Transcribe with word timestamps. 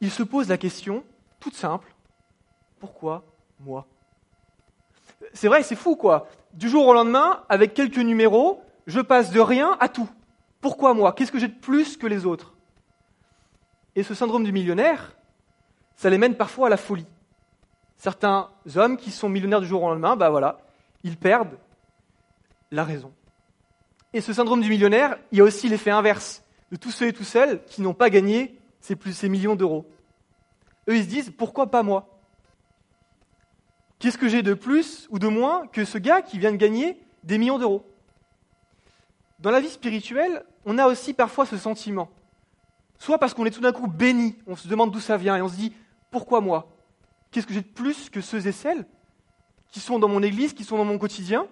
il 0.00 0.10
se 0.10 0.22
pose 0.22 0.48
la 0.48 0.58
question, 0.58 1.04
toute 1.38 1.54
simple, 1.54 1.94
pourquoi 2.78 3.24
moi? 3.60 3.86
C'est 5.32 5.48
vrai, 5.48 5.62
c'est 5.62 5.76
fou 5.76 5.96
quoi. 5.96 6.28
Du 6.54 6.68
jour 6.68 6.86
au 6.86 6.94
lendemain, 6.94 7.44
avec 7.48 7.74
quelques 7.74 7.98
numéros, 7.98 8.62
je 8.86 9.00
passe 9.00 9.30
de 9.30 9.40
rien 9.40 9.76
à 9.80 9.88
tout. 9.88 10.08
Pourquoi 10.60 10.94
moi? 10.94 11.12
Qu'est-ce 11.12 11.32
que 11.32 11.38
j'ai 11.38 11.48
de 11.48 11.58
plus 11.58 11.96
que 11.96 12.06
les 12.06 12.26
autres? 12.26 12.54
Et 13.94 14.02
ce 14.02 14.14
syndrome 14.14 14.44
du 14.44 14.52
millionnaire, 14.52 15.14
ça 15.96 16.10
les 16.10 16.18
mène 16.18 16.34
parfois 16.34 16.68
à 16.68 16.70
la 16.70 16.76
folie. 16.76 17.06
Certains 17.96 18.50
hommes 18.76 18.96
qui 18.96 19.10
sont 19.10 19.28
millionnaires 19.28 19.60
du 19.60 19.66
jour 19.66 19.82
au 19.82 19.88
lendemain, 19.88 20.16
bah 20.16 20.30
voilà, 20.30 20.58
ils 21.04 21.16
perdent 21.16 21.58
la 22.70 22.84
raison. 22.84 23.12
Et 24.12 24.20
ce 24.20 24.32
syndrome 24.32 24.60
du 24.60 24.70
millionnaire, 24.70 25.18
il 25.30 25.38
y 25.38 25.40
a 25.40 25.44
aussi 25.44 25.68
l'effet 25.68 25.90
inverse 25.90 26.42
de 26.72 26.76
tous 26.76 26.90
ceux 26.90 27.08
et 27.08 27.12
tous 27.12 27.24
celles 27.24 27.62
qui 27.64 27.82
n'ont 27.82 27.94
pas 27.94 28.10
gagné 28.10 28.58
ces, 28.80 28.96
plus, 28.96 29.12
ces 29.12 29.28
millions 29.28 29.56
d'euros. 29.56 29.86
Eux, 30.88 30.96
ils 30.96 31.04
se 31.04 31.08
disent, 31.08 31.32
pourquoi 31.36 31.70
pas 31.70 31.82
moi? 31.82 32.18
Qu'est-ce 33.98 34.18
que 34.18 34.28
j'ai 34.28 34.42
de 34.42 34.54
plus 34.54 35.06
ou 35.10 35.18
de 35.18 35.28
moins 35.28 35.66
que 35.66 35.84
ce 35.84 35.98
gars 35.98 36.22
qui 36.22 36.38
vient 36.38 36.52
de 36.52 36.56
gagner 36.56 36.98
des 37.22 37.38
millions 37.38 37.58
d'euros? 37.58 37.86
Dans 39.38 39.50
la 39.50 39.60
vie 39.60 39.68
spirituelle, 39.68 40.44
on 40.64 40.78
a 40.78 40.86
aussi 40.86 41.12
parfois 41.12 41.46
ce 41.46 41.56
sentiment. 41.56 42.10
Soit 42.98 43.18
parce 43.18 43.34
qu'on 43.34 43.46
est 43.46 43.50
tout 43.50 43.60
d'un 43.60 43.72
coup 43.72 43.86
béni, 43.86 44.36
on 44.46 44.56
se 44.56 44.68
demande 44.68 44.90
d'où 44.90 45.00
ça 45.00 45.16
vient 45.16 45.36
et 45.36 45.42
on 45.42 45.48
se 45.48 45.56
dit, 45.56 45.72
pourquoi 46.10 46.40
moi? 46.40 46.70
Qu'est-ce 47.30 47.46
que 47.46 47.54
j'ai 47.54 47.62
de 47.62 47.66
plus 47.66 48.10
que 48.10 48.20
ceux 48.20 48.46
et 48.46 48.52
celles 48.52 48.86
qui 49.68 49.80
sont 49.80 49.98
dans 49.98 50.08
mon 50.08 50.22
église, 50.22 50.52
qui 50.52 50.64
sont 50.64 50.76
dans 50.76 50.84
mon 50.84 50.98
quotidien 50.98 51.46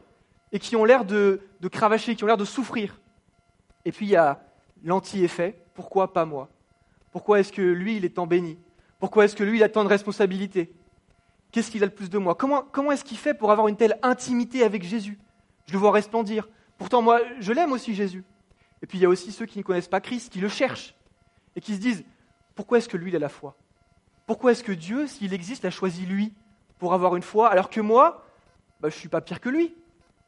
et 0.53 0.59
qui 0.59 0.75
ont 0.75 0.85
l'air 0.85 1.05
de, 1.05 1.41
de 1.61 1.69
cravacher, 1.69 2.17
qui 2.17 2.25
ont 2.25 2.27
l'air 2.27 2.37
de 2.37 2.45
souffrir? 2.45 3.01
Et 3.85 3.93
puis 3.93 4.07
il 4.07 4.11
y 4.11 4.17
a 4.17 4.43
l'anti-effet, 4.83 5.63
pourquoi 5.75 6.13
pas 6.13 6.25
moi? 6.25 6.49
Pourquoi 7.13 7.41
est-ce 7.41 7.53
que 7.53 7.63
lui, 7.63 7.97
il 7.97 8.05
est 8.05 8.15
tant 8.15 8.27
béni? 8.27 8.59
Pourquoi 8.99 9.25
est-ce 9.25 9.37
que 9.37 9.45
lui, 9.45 9.59
il 9.59 9.63
a 9.63 9.69
tant 9.69 9.85
de 9.85 9.89
responsabilités? 9.89 10.73
Qu'est-ce 11.51 11.71
qu'il 11.71 11.83
a 11.83 11.87
le 11.87 11.93
plus 11.93 12.11
de 12.11 12.19
moi? 12.19 12.35
Comment, 12.35 12.93
est-ce 12.93 13.05
qu'il 13.05 13.17
fait 13.17 13.35
pour 13.35 13.51
avoir 13.51 13.69
une 13.69 13.77
telle 13.77 13.99
intimité 14.03 14.63
avec 14.63 14.83
Jésus? 14.83 15.19
Je 15.67 15.73
le 15.73 15.79
vois 15.79 15.93
resplendir. 15.93 16.49
Pourtant, 16.77 17.01
moi, 17.01 17.21
je 17.41 17.53
l'aime 17.53 17.73
aussi, 17.73 17.95
Jésus. 17.95 18.25
Et 18.83 18.87
puis, 18.87 18.99
il 18.99 19.01
y 19.01 19.05
a 19.05 19.09
aussi 19.09 19.33
ceux 19.33 19.47
qui 19.47 19.59
ne 19.59 19.65
connaissent 19.65 19.89
pas 19.89 20.01
Christ, 20.01 20.31
qui 20.33 20.41
le 20.41 20.49
cherchent, 20.49 20.95
et 21.57 21.61
qui 21.61 21.75
se 21.75 21.81
disent, 21.81 22.05
pourquoi 22.55 22.79
est-ce 22.79 22.89
que 22.89 22.97
lui, 22.97 23.11
il 23.11 23.17
a 23.17 23.19
la 23.19 23.29
foi? 23.29 23.57
Pourquoi 24.27 24.53
est-ce 24.53 24.63
que 24.63 24.73
Dieu, 24.73 25.07
s'il 25.07 25.33
existe, 25.33 25.65
a 25.65 25.71
choisi 25.71 26.05
lui 26.05 26.35
pour 26.79 26.93
avoir 26.93 27.17
une 27.17 27.23
foi, 27.23 27.49
alors 27.49 27.71
que 27.71 27.81
moi, 27.81 28.25
bah, 28.81 28.89
je 28.91 28.95
ne 28.95 29.01
suis 29.01 29.09
pas 29.09 29.21
pire 29.21 29.41
que 29.41 29.49
lui? 29.49 29.75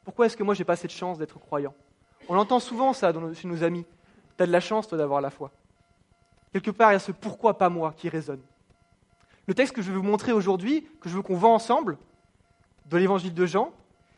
Pourquoi 0.03 0.25
est-ce 0.25 0.35
que 0.35 0.43
moi, 0.43 0.55
je 0.55 0.59
n'ai 0.59 0.65
pas 0.65 0.75
cette 0.75 0.91
chance 0.91 1.19
d'être 1.19 1.39
croyant? 1.39 1.73
On 2.27 2.37
entend 2.37 2.59
souvent 2.59 2.93
ça 2.93 3.13
chez 3.35 3.47
nos 3.47 3.63
amis. 3.63 3.85
Tu 4.37 4.43
as 4.43 4.47
de 4.47 4.51
la 4.51 4.59
chance, 4.59 4.87
toi, 4.87 4.97
d'avoir 4.97 5.21
la 5.21 5.29
foi. 5.29 5.51
Quelque 6.53 6.71
part, 6.71 6.91
il 6.91 6.93
y 6.93 6.97
a 6.97 6.99
ce 6.99 7.11
pourquoi 7.11 7.57
pas 7.57 7.69
moi 7.69 7.93
qui 7.95 8.09
résonne. 8.09 8.41
Le 9.47 9.53
texte 9.53 9.75
que 9.75 9.81
je 9.81 9.91
veux 9.91 9.97
vous 9.97 10.03
montrer 10.03 10.31
aujourd'hui, 10.31 10.87
que 10.99 11.09
je 11.09 11.15
veux 11.15 11.21
qu'on 11.21 11.35
voit 11.35 11.49
ensemble, 11.49 11.97
de 12.89 12.97
l'évangile 12.97 13.33
de 13.33 13.45
Jean, 13.45 13.71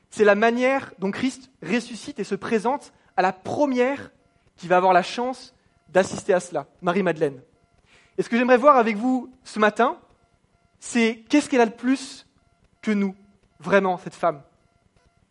c'est 0.10 0.26
la 0.26 0.36
manière 0.36 0.94
dont 1.00 1.12
Christ 1.12 1.50
ressuscite 1.62 2.20
et 2.20 2.24
se 2.24 2.36
présente 2.36 2.94
à 3.18 3.22
la 3.22 3.32
première 3.32 4.12
qui 4.58 4.68
va 4.68 4.78
avoir 4.78 4.94
la 4.94 5.04
chance 5.04 5.54
d'assister 5.90 6.34
à 6.34 6.40
cela, 6.40 6.68
Marie-Madeleine. 6.82 7.42
Et 8.18 8.24
ce 8.24 8.30
que 8.30 8.38
j'aimerais 8.38 8.58
voir 8.58 8.78
avec 8.78 8.98
vous 8.98 9.32
ce 9.44 9.60
matin, 9.60 9.98
c'est 10.80 11.24
qu'est-ce 11.30 11.50
qu'elle 11.50 11.62
a 11.62 11.66
de 11.66 11.72
plus 11.72 12.28
que 12.82 12.92
nous, 12.92 13.16
vraiment, 13.60 13.98
cette 13.98 14.16
femme? 14.16 14.42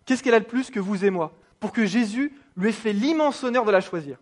Qu'est-ce 0.05 0.23
qu'elle 0.23 0.35
a 0.35 0.41
de 0.41 0.45
plus 0.45 0.71
que 0.71 0.81
vous 0.81 1.05
et 1.05 1.11
moi, 1.11 1.33
pour 1.61 1.73
que 1.73 1.85
Jésus 1.85 2.33
lui 2.57 2.71
ait 2.71 2.73
fait 2.73 2.93
l'immense 2.93 3.45
honneur 3.45 3.65
de 3.65 3.71
la 3.71 3.81
choisir? 3.81 4.19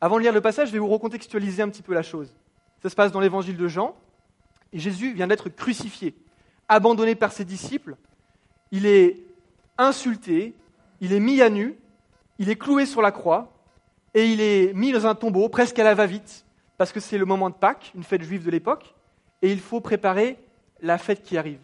Avant 0.00 0.16
de 0.16 0.22
lire 0.22 0.32
le 0.32 0.40
passage, 0.42 0.68
je 0.68 0.72
vais 0.72 0.78
vous 0.78 0.88
recontextualiser 0.88 1.62
un 1.62 1.68
petit 1.68 1.82
peu 1.82 1.94
la 1.94 2.02
chose. 2.02 2.34
Ça 2.82 2.90
se 2.90 2.94
passe 2.94 3.12
dans 3.12 3.20
l'évangile 3.20 3.56
de 3.56 3.66
Jean, 3.66 3.96
et 4.72 4.78
Jésus 4.78 5.14
vient 5.14 5.26
d'être 5.26 5.48
crucifié, 5.48 6.14
abandonné 6.68 7.14
par 7.14 7.32
ses 7.32 7.44
disciples. 7.44 7.96
Il 8.72 8.84
est 8.84 9.22
insulté, 9.78 10.54
il 11.00 11.12
est 11.14 11.20
mis 11.20 11.40
à 11.40 11.48
nu, 11.48 11.76
il 12.38 12.50
est 12.50 12.56
cloué 12.56 12.84
sur 12.84 13.00
la 13.00 13.10
croix, 13.10 13.52
et 14.12 14.26
il 14.26 14.40
est 14.40 14.74
mis 14.74 14.92
dans 14.92 15.06
un 15.06 15.14
tombeau, 15.14 15.48
presque 15.48 15.78
à 15.78 15.84
la 15.84 15.94
va-vite, 15.94 16.44
parce 16.76 16.92
que 16.92 17.00
c'est 17.00 17.18
le 17.18 17.24
moment 17.24 17.48
de 17.48 17.54
Pâques, 17.54 17.92
une 17.94 18.04
fête 18.04 18.22
juive 18.22 18.44
de 18.44 18.50
l'époque, 18.50 18.94
et 19.40 19.50
il 19.50 19.60
faut 19.60 19.80
préparer 19.80 20.36
la 20.82 20.98
fête 20.98 21.22
qui 21.22 21.38
arrive. 21.38 21.60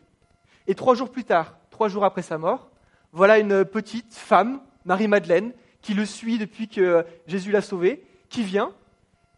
Et 0.66 0.75
trois 0.75 0.94
jours 0.94 1.10
plus 1.10 1.25
tard, 1.25 1.59
trois 1.71 1.88
jours 1.88 2.04
après 2.04 2.22
sa 2.22 2.38
mort, 2.38 2.71
voilà 3.12 3.38
une 3.38 3.66
petite 3.66 4.15
femme, 4.15 4.60
Marie-Madeleine, 4.87 5.53
qui 5.82 5.92
le 5.92 6.06
suit 6.06 6.38
depuis 6.38 6.69
que 6.69 7.04
Jésus 7.26 7.50
l'a 7.50 7.60
sauvé, 7.60 8.03
qui 8.32 8.43
vient 8.43 8.72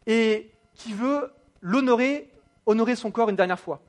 et 0.07 0.51
qui 0.75 0.95
veut 0.95 1.31
l'honorer 1.61 2.31
honorer 2.67 2.97
son 2.97 3.11
corps 3.11 3.29
une 3.29 3.37
dernière 3.37 3.61
fois. 3.61 3.83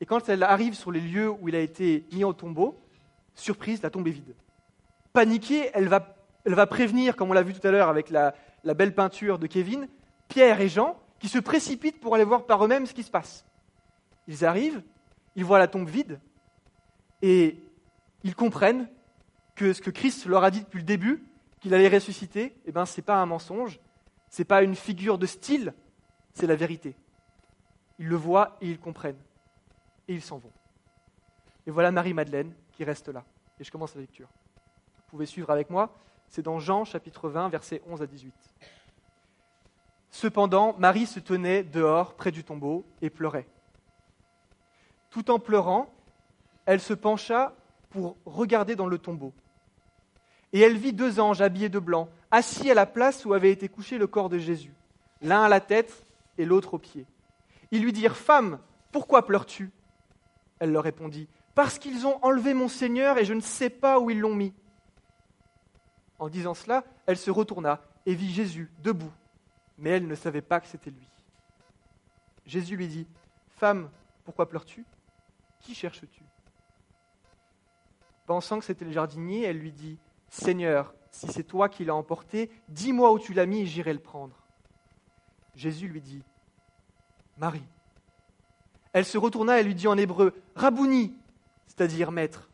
Et 0.00 0.06
quand 0.06 0.28
elle 0.28 0.42
arrive 0.42 0.74
sur 0.74 0.92
les 0.92 1.00
lieux 1.00 1.30
où 1.30 1.48
il 1.48 1.56
a 1.56 1.60
été 1.60 2.04
mis 2.12 2.22
au 2.22 2.32
tombeau, 2.32 2.78
surprise, 3.34 3.82
la 3.82 3.90
tombe 3.90 4.06
est 4.06 4.12
vide. 4.12 4.34
Paniquée, 5.12 5.70
elle 5.74 5.88
va, 5.88 6.66
prévenir, 6.66 7.16
comme 7.16 7.30
on 7.30 7.32
l'a 7.32 7.42
vu 7.42 7.54
tout 7.54 7.66
à 7.66 7.70
l'heure 7.70 7.88
avec 7.88 8.10
la, 8.10 8.34
la 8.62 8.74
belle 8.74 8.94
peinture 8.94 9.38
de 9.38 9.46
Kevin, 9.46 9.88
Pierre 10.28 10.60
et 10.60 10.68
Jean, 10.68 10.96
qui 11.18 11.28
se 11.28 11.38
précipitent 11.38 11.98
pour 11.98 12.14
aller 12.14 12.24
voir 12.24 12.44
par 12.44 12.62
eux-mêmes 12.64 12.86
ce 12.86 12.92
qui 12.92 13.02
se 13.02 13.10
passe. 13.10 13.46
Ils 14.28 14.44
arrivent, 14.44 14.82
ils 15.34 15.44
voient 15.44 15.58
la 15.58 15.68
tombe 15.68 15.88
vide, 15.88 16.20
et 17.22 17.56
ils 18.22 18.34
comprennent 18.34 18.88
que 19.54 19.72
ce 19.72 19.80
que 19.80 19.90
Christ 19.90 20.26
leur 20.26 20.44
a 20.44 20.50
dit 20.50 20.60
depuis 20.60 20.78
le 20.78 20.84
début, 20.84 21.24
qu'il 21.60 21.72
allait 21.72 21.88
ressusciter, 21.88 22.54
eh 22.66 22.72
ben, 22.72 22.84
ce 22.84 23.00
n'est 23.00 23.04
pas 23.04 23.16
un 23.16 23.26
mensonge, 23.26 23.80
ce 24.28 24.42
n'est 24.42 24.46
pas 24.46 24.62
une 24.62 24.74
figure 24.74 25.18
de 25.18 25.26
style, 25.26 25.74
c'est 26.34 26.46
la 26.46 26.56
vérité. 26.56 26.94
Ils 27.98 28.08
le 28.08 28.16
voient 28.16 28.56
et 28.60 28.68
ils 28.68 28.78
comprennent. 28.78 29.20
Et 30.08 30.14
ils 30.14 30.22
s'en 30.22 30.38
vont. 30.38 30.52
Et 31.66 31.70
voilà 31.70 31.90
Marie-Madeleine 31.90 32.52
qui 32.72 32.84
reste 32.84 33.08
là. 33.08 33.24
Et 33.58 33.64
je 33.64 33.70
commence 33.70 33.94
la 33.94 34.02
lecture. 34.02 34.28
Vous 34.96 35.10
pouvez 35.10 35.26
suivre 35.26 35.50
avec 35.50 35.70
moi. 35.70 35.96
C'est 36.28 36.42
dans 36.42 36.58
Jean 36.58 36.84
chapitre 36.84 37.28
20, 37.28 37.48
versets 37.48 37.82
11 37.86 38.02
à 38.02 38.06
18. 38.06 38.34
Cependant, 40.10 40.74
Marie 40.78 41.06
se 41.06 41.20
tenait 41.20 41.62
dehors 41.62 42.14
près 42.14 42.32
du 42.32 42.44
tombeau 42.44 42.84
et 43.02 43.10
pleurait. 43.10 43.46
Tout 45.10 45.30
en 45.30 45.38
pleurant, 45.38 45.88
elle 46.66 46.80
se 46.80 46.94
pencha 46.94 47.54
pour 47.90 48.16
regarder 48.24 48.76
dans 48.76 48.86
le 48.86 48.98
tombeau. 48.98 49.32
Et 50.52 50.60
elle 50.60 50.76
vit 50.76 50.92
deux 50.92 51.20
anges 51.20 51.42
habillés 51.42 51.68
de 51.68 51.78
blanc, 51.78 52.08
assis 52.30 52.70
à 52.70 52.74
la 52.74 52.86
place 52.86 53.24
où 53.24 53.34
avait 53.34 53.50
été 53.50 53.68
couché 53.68 53.98
le 53.98 54.06
corps 54.06 54.28
de 54.28 54.38
Jésus, 54.38 54.72
l'un 55.22 55.42
à 55.42 55.48
la 55.48 55.60
tête 55.60 56.04
et 56.38 56.44
l'autre 56.44 56.74
aux 56.74 56.78
pieds. 56.78 57.06
Ils 57.70 57.82
lui 57.82 57.92
dirent 57.92 58.16
Femme, 58.16 58.58
pourquoi 58.92 59.26
pleures-tu? 59.26 59.70
Elle 60.58 60.72
leur 60.72 60.84
répondit 60.84 61.28
Parce 61.54 61.78
qu'ils 61.78 62.06
ont 62.06 62.18
enlevé 62.22 62.54
mon 62.54 62.68
Seigneur 62.68 63.18
et 63.18 63.24
je 63.24 63.34
ne 63.34 63.40
sais 63.40 63.70
pas 63.70 63.98
où 63.98 64.10
ils 64.10 64.20
l'ont 64.20 64.34
mis. 64.34 64.54
En 66.18 66.28
disant 66.28 66.54
cela, 66.54 66.84
elle 67.06 67.18
se 67.18 67.30
retourna 67.30 67.80
et 68.06 68.14
vit 68.14 68.32
Jésus 68.32 68.70
debout, 68.82 69.12
mais 69.78 69.90
elle 69.90 70.06
ne 70.06 70.14
savait 70.14 70.40
pas 70.42 70.60
que 70.60 70.66
c'était 70.66 70.90
lui. 70.90 71.08
Jésus 72.46 72.76
lui 72.76 72.88
dit 72.88 73.06
Femme, 73.56 73.90
pourquoi 74.24 74.48
pleures-tu? 74.48 74.84
Qui 75.60 75.74
cherches-tu? 75.74 76.22
Pensant 78.26 78.58
que 78.58 78.64
c'était 78.64 78.84
le 78.84 78.92
jardinier, 78.92 79.44
elle 79.44 79.58
lui 79.58 79.72
dit 79.72 79.98
Seigneur, 80.28 80.94
si 81.10 81.26
c'est 81.28 81.44
toi 81.44 81.68
qui 81.68 81.84
l'as 81.84 81.94
emporté, 81.94 82.50
dis-moi 82.68 83.12
où 83.12 83.18
tu 83.18 83.32
l'as 83.32 83.46
mis 83.46 83.60
et 83.62 83.66
j'irai 83.66 83.92
le 83.92 84.00
prendre. 84.00 84.36
Jésus 85.54 85.88
lui 85.88 86.00
dit 86.00 86.22
Marie. 87.38 87.64
Elle 88.92 89.04
se 89.04 89.18
retourna 89.18 89.60
et 89.60 89.62
lui 89.62 89.74
dit 89.74 89.88
en 89.88 89.96
hébreu, 89.98 90.34
Rabouni, 90.54 91.14
c'est-à-dire 91.66 92.12
maître. 92.12 92.48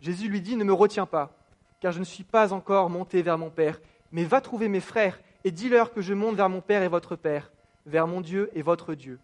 Jésus 0.00 0.28
lui 0.28 0.40
dit, 0.40 0.56
ne 0.56 0.64
me 0.64 0.72
retiens 0.72 1.06
pas, 1.06 1.36
car 1.80 1.92
je 1.92 1.98
ne 1.98 2.04
suis 2.04 2.24
pas 2.24 2.52
encore 2.52 2.90
monté 2.90 3.22
vers 3.22 3.38
mon 3.38 3.50
Père, 3.50 3.80
mais 4.12 4.24
va 4.24 4.40
trouver 4.40 4.68
mes 4.68 4.80
frères 4.80 5.20
et 5.44 5.50
dis-leur 5.50 5.92
que 5.92 6.00
je 6.00 6.14
monte 6.14 6.36
vers 6.36 6.48
mon 6.48 6.60
Père 6.60 6.82
et 6.82 6.88
votre 6.88 7.16
Père, 7.16 7.52
vers 7.86 8.06
mon 8.06 8.20
Dieu 8.20 8.50
et 8.54 8.62
votre 8.62 8.94
Dieu. 8.94 9.18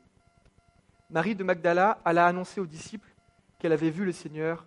Marie 1.10 1.34
de 1.34 1.44
Magdala 1.44 1.98
alla 2.04 2.26
annoncer 2.26 2.60
aux 2.60 2.66
disciples 2.66 3.14
qu'elle 3.58 3.72
avait 3.72 3.90
vu 3.90 4.04
le 4.04 4.12
Seigneur 4.12 4.66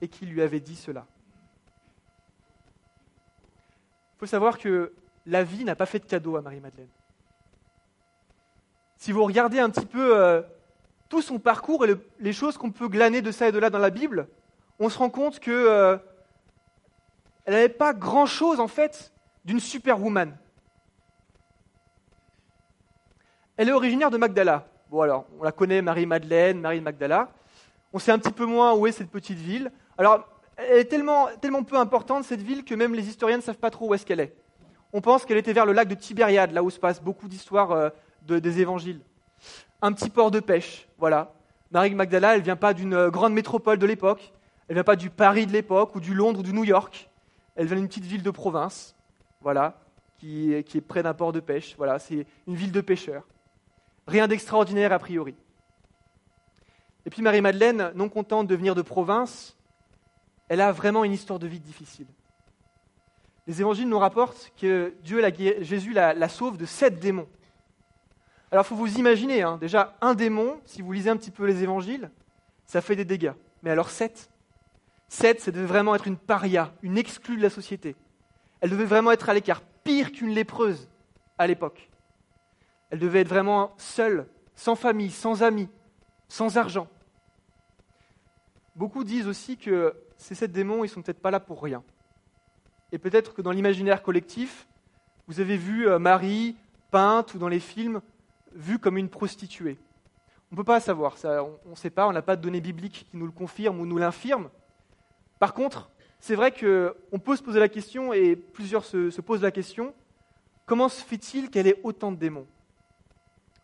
et 0.00 0.08
qu'il 0.08 0.30
lui 0.30 0.42
avait 0.42 0.60
dit 0.60 0.76
cela. 0.76 1.06
Il 4.16 4.20
faut 4.20 4.26
savoir 4.26 4.58
que 4.58 4.92
la 5.26 5.44
vie 5.44 5.64
n'a 5.64 5.76
pas 5.76 5.86
fait 5.86 5.98
de 5.98 6.06
cadeau 6.06 6.36
à 6.36 6.42
Marie-Madeleine 6.42 6.88
si 8.96 9.12
vous 9.12 9.24
regardez 9.24 9.58
un 9.58 9.70
petit 9.70 9.86
peu 9.86 10.16
euh, 10.16 10.42
tout 11.08 11.22
son 11.22 11.38
parcours 11.38 11.84
et 11.84 11.94
les 12.18 12.32
choses 12.32 12.56
qu'on 12.56 12.70
peut 12.70 12.88
glaner 12.88 13.22
de 13.22 13.30
ça 13.30 13.48
et 13.48 13.52
de 13.52 13.58
là 13.58 13.70
dans 13.70 13.78
la 13.78 13.90
Bible, 13.90 14.28
on 14.78 14.88
se 14.88 14.98
rend 14.98 15.10
compte 15.10 15.38
que 15.38 15.50
euh, 15.50 15.96
elle 17.44 17.54
n'avait 17.54 17.68
pas 17.68 17.92
grand-chose 17.92 18.60
en 18.60 18.68
fait 18.68 19.12
d'une 19.44 19.60
superwoman. 19.60 20.36
Elle 23.56 23.68
est 23.68 23.72
originaire 23.72 24.10
de 24.10 24.18
Magdala. 24.18 24.66
Bon 24.90 25.00
alors, 25.00 25.26
on 25.38 25.44
la 25.44 25.52
connaît, 25.52 25.82
Marie-Madeleine, 25.82 26.60
Marie 26.60 26.80
Magdala. 26.80 27.30
On 27.92 27.98
sait 27.98 28.12
un 28.12 28.18
petit 28.18 28.32
peu 28.32 28.44
moins 28.44 28.74
où 28.74 28.86
est 28.86 28.92
cette 28.92 29.10
petite 29.10 29.38
ville. 29.38 29.70
Alors, 29.96 30.26
elle 30.56 30.78
est 30.78 30.84
tellement, 30.84 31.28
tellement 31.40 31.62
peu 31.62 31.76
importante, 31.76 32.24
cette 32.24 32.42
ville, 32.42 32.64
que 32.64 32.74
même 32.74 32.94
les 32.94 33.08
historiens 33.08 33.36
ne 33.36 33.42
savent 33.42 33.58
pas 33.58 33.70
trop 33.70 33.88
où 33.88 33.94
est-ce 33.94 34.06
qu'elle 34.06 34.20
est. 34.20 34.34
On 34.92 35.00
pense 35.00 35.24
qu'elle 35.24 35.36
était 35.36 35.52
vers 35.52 35.66
le 35.66 35.72
lac 35.72 35.88
de 35.88 35.94
Tibériade, 35.94 36.52
là 36.52 36.62
où 36.62 36.70
se 36.70 36.78
passe 36.78 37.02
beaucoup 37.02 37.28
d'histoires 37.28 37.72
euh, 37.72 37.90
des 38.22 38.60
évangiles. 38.60 39.00
Un 39.82 39.92
petit 39.92 40.10
port 40.10 40.30
de 40.30 40.40
pêche, 40.40 40.88
voilà. 40.98 41.34
Marie 41.70 41.94
Magdala, 41.94 42.36
elle 42.36 42.42
vient 42.42 42.56
pas 42.56 42.72
d'une 42.72 43.08
grande 43.08 43.34
métropole 43.34 43.78
de 43.78 43.86
l'époque, 43.86 44.32
elle 44.68 44.74
ne 44.74 44.76
vient 44.76 44.84
pas 44.84 44.96
du 44.96 45.10
Paris 45.10 45.46
de 45.46 45.52
l'époque, 45.52 45.94
ou 45.94 46.00
du 46.00 46.14
Londres, 46.14 46.40
ou 46.40 46.42
du 46.42 46.52
New 46.52 46.64
York. 46.64 47.10
Elle 47.54 47.66
vient 47.66 47.76
d'une 47.76 47.88
petite 47.88 48.04
ville 48.04 48.22
de 48.22 48.30
province, 48.30 48.96
voilà, 49.40 49.78
qui, 50.18 50.52
est 50.52 50.80
près 50.80 51.02
d'un 51.02 51.14
port 51.14 51.32
de 51.32 51.40
pêche. 51.40 51.74
Voilà, 51.76 51.98
c'est 51.98 52.26
une 52.46 52.54
ville 52.54 52.72
de 52.72 52.80
pêcheurs. 52.80 53.24
Rien 54.06 54.28
d'extraordinaire 54.28 54.92
a 54.92 54.98
priori. 54.98 55.34
Et 57.04 57.10
puis 57.10 57.22
Marie-Madeleine, 57.22 57.92
non 57.94 58.08
contente 58.08 58.48
de 58.48 58.56
venir 58.56 58.74
de 58.74 58.82
province, 58.82 59.55
elle 60.48 60.60
a 60.60 60.72
vraiment 60.72 61.04
une 61.04 61.12
histoire 61.12 61.38
de 61.38 61.46
vie 61.46 61.60
difficile. 61.60 62.06
Les 63.46 63.60
évangiles 63.60 63.88
nous 63.88 63.98
rapportent 63.98 64.52
que 64.60 64.94
Dieu, 65.02 65.22
Jésus 65.60 65.92
la, 65.92 66.28
sauve 66.28 66.56
de 66.56 66.66
sept 66.66 66.98
démons. 66.98 67.28
Alors 68.50 68.64
il 68.64 68.68
faut 68.68 68.76
vous 68.76 68.98
imaginer, 68.98 69.42
hein, 69.42 69.58
déjà 69.60 69.96
un 70.00 70.14
démon, 70.14 70.60
si 70.64 70.82
vous 70.82 70.92
lisez 70.92 71.10
un 71.10 71.16
petit 71.16 71.30
peu 71.30 71.44
les 71.46 71.62
évangiles, 71.62 72.10
ça 72.64 72.80
fait 72.80 72.96
des 72.96 73.04
dégâts. 73.04 73.32
Mais 73.62 73.70
alors 73.70 73.90
sept? 73.90 74.30
Sept, 75.08 75.40
ça 75.40 75.52
devait 75.52 75.66
vraiment 75.66 75.94
être 75.94 76.06
une 76.06 76.16
paria, 76.16 76.72
une 76.82 76.98
exclue 76.98 77.36
de 77.36 77.42
la 77.42 77.50
société. 77.50 77.94
Elle 78.60 78.70
devait 78.70 78.84
vraiment 78.84 79.12
être 79.12 79.28
à 79.28 79.34
l'écart, 79.34 79.62
pire 79.84 80.10
qu'une 80.10 80.30
lépreuse 80.30 80.88
à 81.38 81.46
l'époque. 81.46 81.90
Elle 82.90 82.98
devait 82.98 83.20
être 83.20 83.28
vraiment 83.28 83.74
seule, 83.78 84.26
sans 84.54 84.74
famille, 84.74 85.10
sans 85.10 85.42
amis, 85.42 85.68
sans 86.28 86.56
argent. 86.56 86.88
Beaucoup 88.74 89.04
disent 89.04 89.28
aussi 89.28 89.56
que 89.56 89.94
ces 90.16 90.34
sept 90.34 90.52
démons, 90.52 90.84
ils 90.84 90.88
sont 90.88 91.02
peut-être 91.02 91.20
pas 91.20 91.30
là 91.30 91.40
pour 91.40 91.62
rien. 91.62 91.82
Et 92.92 92.98
peut-être 92.98 93.34
que 93.34 93.42
dans 93.42 93.50
l'imaginaire 93.50 94.02
collectif, 94.02 94.66
vous 95.26 95.40
avez 95.40 95.56
vu 95.56 95.88
euh, 95.88 95.98
Marie 95.98 96.56
peinte 96.90 97.34
ou 97.34 97.38
dans 97.38 97.48
les 97.48 97.60
films 97.60 98.00
vue 98.54 98.78
comme 98.78 98.96
une 98.96 99.08
prostituée. 99.08 99.76
On 100.50 100.54
ne 100.54 100.56
peut 100.56 100.64
pas 100.64 100.80
savoir, 100.80 101.16
on 101.24 101.70
ne 101.70 101.74
sait 101.74 101.90
pas, 101.90 102.06
on 102.06 102.12
n'a 102.12 102.22
pas 102.22 102.36
de 102.36 102.42
données 102.42 102.60
bibliques 102.60 103.06
qui 103.10 103.16
nous 103.16 103.26
le 103.26 103.32
confirment 103.32 103.80
ou 103.80 103.86
nous 103.86 103.98
l'infirment. 103.98 104.50
Par 105.38 105.54
contre, 105.54 105.90
c'est 106.20 106.34
vrai 106.34 106.52
qu'on 106.52 107.18
peut 107.18 107.36
se 107.36 107.42
poser 107.42 107.60
la 107.60 107.68
question, 107.68 108.12
et 108.12 108.36
plusieurs 108.36 108.84
se, 108.84 109.20
posent 109.20 109.42
la 109.42 109.50
question, 109.50 109.92
comment 110.64 110.88
se 110.88 111.02
fait-il 111.02 111.50
qu'elle 111.50 111.66
ait 111.66 111.80
autant 111.82 112.12
de 112.12 112.16
démons? 112.16 112.46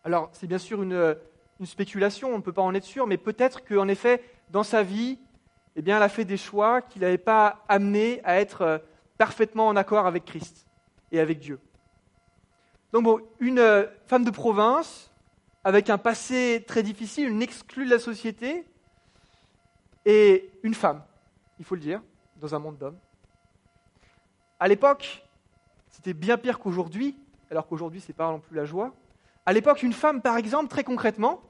Alors, 0.03 0.29
c'est 0.33 0.47
bien 0.47 0.57
sûr 0.57 0.83
une, 0.83 1.15
spéculation, 1.63 2.33
on 2.33 2.37
ne 2.37 2.43
peut 2.43 2.51
pas 2.51 2.61
en 2.61 2.75
être 2.75 2.83
sûr, 2.83 3.07
mais 3.07 3.17
peut-être 3.17 3.63
qu'en 3.63 3.87
effet, 3.87 4.21
dans 4.51 4.63
sa 4.63 4.83
vie, 4.83 5.17
eh 5.75 5.81
bien, 5.81 5.97
elle 5.97 6.03
a 6.03 6.09
fait 6.09 6.25
des 6.25 6.37
choix 6.37 6.81
qui 6.81 6.99
ne 6.99 7.05
l'avaient 7.05 7.17
pas 7.17 7.63
amené 7.67 8.21
à 8.23 8.39
être 8.39 8.61
euh, 8.61 8.77
parfaitement 9.17 9.67
en 9.67 9.75
accord 9.75 10.05
avec 10.05 10.25
Christ 10.25 10.67
et 11.11 11.19
avec 11.19 11.39
Dieu. 11.39 11.59
Donc, 12.91 13.21
une 13.39 13.59
euh, 13.59 13.85
femme 14.05 14.23
de 14.23 14.31
province, 14.31 15.11
avec 15.63 15.89
un 15.89 15.97
passé 15.97 16.63
très 16.67 16.83
difficile, 16.83 17.29
une 17.29 17.41
exclue 17.41 17.85
de 17.85 17.89
la 17.89 17.99
société, 17.99 18.65
et 20.05 20.51
une 20.63 20.73
femme 20.73 21.01
il 21.59 21.65
faut 21.65 21.75
le 21.75 21.81
dire, 21.81 22.01
dans 22.41 22.53
un 22.53 22.59
monde 22.59 22.77
d'hommes. 22.77 22.97
À 24.59 24.67
l'époque, 24.67 25.25
c'était 25.89 26.13
bien 26.13 26.37
pire 26.37 26.59
qu'aujourd'hui, 26.59 27.17
alors 27.49 27.67
qu'aujourd'hui, 27.67 28.01
ce 28.01 28.09
n'est 28.09 28.13
pas 28.13 28.29
non 28.29 28.39
plus 28.39 28.55
la 28.55 28.65
joie. 28.65 28.93
À 29.45 29.53
l'époque, 29.53 29.83
une 29.83 29.93
femme, 29.93 30.21
par 30.21 30.37
exemple, 30.37 30.67
très 30.67 30.83
concrètement, 30.83 31.41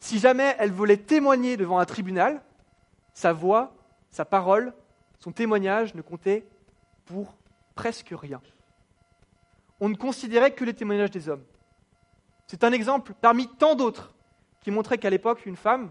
si 0.00 0.18
jamais 0.18 0.54
elle 0.58 0.72
voulait 0.72 0.96
témoigner 0.96 1.56
devant 1.56 1.78
un 1.78 1.84
tribunal, 1.84 2.42
sa 3.18 3.32
voix, 3.32 3.74
sa 4.10 4.24
parole, 4.24 4.72
son 5.18 5.32
témoignage 5.32 5.92
ne 5.96 6.02
comptait 6.02 6.46
pour 7.04 7.34
presque 7.74 8.10
rien. 8.12 8.40
On 9.80 9.88
ne 9.88 9.96
considérait 9.96 10.52
que 10.52 10.64
les 10.64 10.72
témoignages 10.72 11.10
des 11.10 11.28
hommes. 11.28 11.42
C'est 12.46 12.62
un 12.62 12.70
exemple 12.70 13.14
parmi 13.20 13.48
tant 13.48 13.74
d'autres 13.74 14.14
qui 14.60 14.70
montrait 14.70 14.98
qu'à 14.98 15.10
l'époque, 15.10 15.46
une 15.46 15.56
femme, 15.56 15.90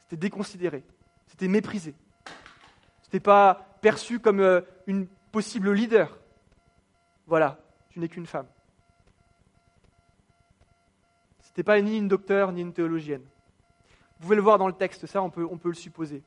c'était 0.00 0.16
déconsidéré, 0.16 0.82
c'était 1.28 1.46
méprisé. 1.46 1.94
Ce 3.02 3.06
n'était 3.06 3.20
pas 3.20 3.78
perçu 3.80 4.18
comme 4.18 4.40
euh, 4.40 4.60
une 4.88 5.06
possible 5.30 5.70
leader. 5.72 6.18
Voilà, 7.28 7.60
tu 7.90 8.00
n'es 8.00 8.08
qu'une 8.08 8.26
femme. 8.26 8.48
Ce 11.42 11.50
n'était 11.50 11.62
pas 11.62 11.80
ni 11.80 11.96
une 11.96 12.08
docteure 12.08 12.50
ni 12.50 12.60
une 12.60 12.72
théologienne. 12.72 13.22
Vous 13.22 14.22
pouvez 14.22 14.36
le 14.36 14.42
voir 14.42 14.58
dans 14.58 14.66
le 14.66 14.72
texte, 14.72 15.06
ça 15.06 15.22
on 15.22 15.30
peut 15.30 15.68
le 15.68 15.74
supposer. 15.74 16.24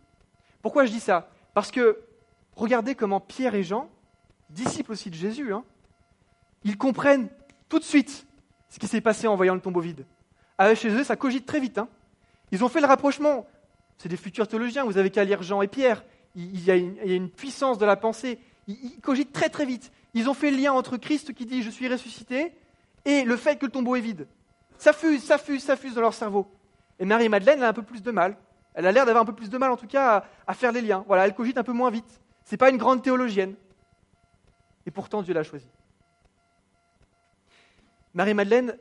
Pourquoi 0.62 0.86
je 0.86 0.92
dis 0.92 1.00
ça? 1.00 1.30
Parce 1.54 1.72
que 1.72 2.00
regardez 2.56 2.96
comment 2.96 3.20
Pierre 3.20 3.56
et 3.56 3.64
Jean, 3.64 3.90
disciples 4.50 4.92
aussi 4.92 5.10
de 5.10 5.16
Jésus, 5.16 5.54
hein, 5.54 5.64
ils 6.64 6.78
comprennent 6.78 7.30
tout 7.70 7.80
de 7.80 7.84
suite 7.84 8.26
ce 8.70 8.80
qui 8.80 8.88
s'est 8.88 9.02
passé 9.02 9.28
en 9.28 9.36
voyant 9.36 9.56
le 9.56 9.62
tombeau 9.62 9.80
vide. 9.80 10.06
Avec 10.58 10.78
chez 10.78 10.90
eux, 10.90 11.04
ça 11.04 11.16
cogite 11.16 11.46
très 11.46 11.60
vite. 11.60 11.78
Hein. 11.78 11.88
Ils 12.52 12.64
ont 12.64 12.70
fait 12.70 12.82
le 12.82 12.88
rapprochement. 12.88 13.48
C'est 13.98 14.10
des 14.10 14.18
futurs 14.18 14.48
théologiens, 14.48 14.86
vous 14.86 14.98
avez 14.98 15.10
qu'à 15.10 15.24
lire 15.24 15.42
Jean 15.42 15.62
et 15.62 15.68
Pierre 15.68 16.04
il 16.36 16.64
y, 16.64 16.72
a 16.72 16.76
une, 16.76 17.30
puissance 17.30 17.78
de 17.78 17.86
la 17.86 17.96
pensée. 17.96 18.40
Ils, 18.68 19.00
cogitent 19.02 19.34
très 19.34 19.50
très 19.50 19.66
vite. 19.66 19.92
Ils 20.14 20.30
ont 20.30 20.34
fait 20.34 20.52
le 20.52 20.58
lien 20.58 20.72
entre 20.72 20.98
Christ 20.98 21.34
qui 21.34 21.46
dit 21.46 21.64
je 21.64 21.70
suis 21.70 21.88
ressuscité 21.88 22.54
et 23.06 23.24
le 23.24 23.36
fait 23.36 23.58
que 23.58 23.66
le 23.66 23.72
tombeau 23.72 23.96
est 23.96 24.02
vide. 24.02 24.28
Ça 24.78 24.94
fuse, 24.94 25.24
ça 25.24 25.38
fuse, 25.38 25.64
ça 25.64 25.76
fuse 25.76 25.96
dans 25.96 26.02
leur 26.02 26.14
cerveau. 26.14 26.48
Et 27.00 27.06
Marie-Madeleine 27.06 27.64
a 27.64 27.70
un 27.70 27.74
peu 27.74 27.82
plus 27.82 28.04
de 28.04 28.12
mal. 28.12 28.38
Elle 28.74 28.86
a 28.86 28.92
l'air 28.92 29.06
d'avoir 29.06 29.24
un 29.24 29.26
peu 29.26 29.34
plus 29.34 29.50
de 29.50 29.58
mal 29.58 29.72
en 29.72 29.78
tout 29.78 29.88
cas 29.88 30.26
à, 30.48 30.54
faire 30.54 30.72
les 30.72 30.82
liens. 30.82 31.04
Voilà, 31.08 31.26
elle 31.26 31.34
cogite 31.34 31.58
un 31.58 31.64
peu 31.64 31.74
moins 31.74 31.90
vite. 31.90 32.22
Ce 32.46 32.54
n'est 32.54 32.58
pas 32.58 32.70
une 32.70 32.78
grande 32.78 33.02
théologienne. 33.04 33.56
Et 34.86 34.92
pourtant 34.92 35.22
Dieu 35.22 35.34
l'a 35.34 35.44
choisie. 35.44 35.70
Marie-Madeleine, 38.14 38.78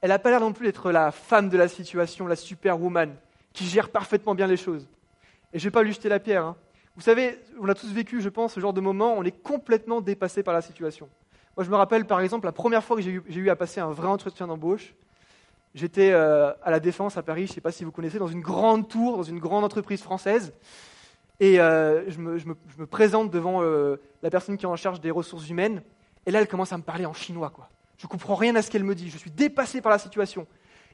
elle 0.00 0.10
n'a 0.10 0.18
pas 0.18 0.30
l'air 0.30 0.40
non 0.40 0.52
plus 0.52 0.66
d'être 0.66 0.90
la 0.90 1.10
femme 1.10 1.48
de 1.48 1.56
la 1.56 1.68
situation, 1.68 2.26
la 2.26 2.36
superwoman, 2.36 3.16
qui 3.52 3.64
gère 3.66 3.90
parfaitement 3.90 4.34
bien 4.34 4.46
les 4.46 4.56
choses. 4.56 4.88
Et 5.52 5.58
je 5.58 5.64
ne 5.64 5.70
vais 5.70 5.72
pas 5.72 5.82
lui 5.82 5.92
jeter 5.92 6.08
la 6.08 6.20
pierre. 6.20 6.44
Hein. 6.44 6.56
Vous 6.96 7.02
savez, 7.02 7.38
on 7.58 7.68
a 7.68 7.74
tous 7.74 7.92
vécu, 7.92 8.20
je 8.20 8.28
pense, 8.28 8.54
ce 8.54 8.60
genre 8.60 8.72
de 8.72 8.80
moment, 8.80 9.14
on 9.16 9.24
est 9.24 9.30
complètement 9.42 10.00
dépassé 10.00 10.42
par 10.42 10.54
la 10.54 10.60
situation. 10.60 11.08
Moi, 11.56 11.64
je 11.64 11.70
me 11.70 11.76
rappelle, 11.76 12.04
par 12.04 12.20
exemple, 12.20 12.46
la 12.46 12.52
première 12.52 12.84
fois 12.84 12.96
que 12.96 13.02
j'ai 13.02 13.10
eu, 13.10 13.50
à 13.50 13.56
passer 13.56 13.80
un 13.80 13.90
vrai 13.90 14.08
entretien 14.08 14.46
d'embauche. 14.46 14.94
J'étais 15.74 16.10
euh, 16.10 16.52
à 16.62 16.70
la 16.70 16.80
Défense, 16.80 17.16
à 17.16 17.22
Paris, 17.22 17.46
je 17.46 17.52
ne 17.52 17.54
sais 17.54 17.60
pas 17.60 17.70
si 17.70 17.84
vous 17.84 17.92
connaissez, 17.92 18.18
dans 18.18 18.26
une 18.26 18.40
grande 18.40 18.88
tour, 18.88 19.16
dans 19.16 19.22
une 19.22 19.38
grande 19.38 19.64
entreprise 19.64 20.02
française. 20.02 20.52
Et 21.38 21.60
euh, 21.60 22.10
je, 22.10 22.18
me, 22.18 22.86
présente 22.86 23.30
devant 23.30 23.62
euh, 23.62 23.96
la 24.22 24.30
personne 24.30 24.56
qui 24.56 24.64
est 24.64 24.68
en 24.68 24.76
charge 24.76 25.00
des 25.00 25.10
ressources 25.10 25.48
humaines. 25.48 25.82
Et 26.26 26.30
là, 26.30 26.40
elle 26.40 26.48
commence 26.48 26.72
à 26.72 26.76
me 26.76 26.82
parler 26.82 27.06
en 27.06 27.12
chinois. 27.12 27.50
Quoi. 27.50 27.68
Je 27.98 28.06
ne 28.06 28.10
comprends 28.10 28.34
rien 28.34 28.54
à 28.56 28.62
ce 28.62 28.70
qu'elle 28.70 28.84
me 28.84 28.94
dit. 28.94 29.08
Je 29.08 29.16
suis 29.16 29.30
dépassé 29.30 29.80
par 29.80 29.90
la 29.90 29.98
situation. 29.98 30.46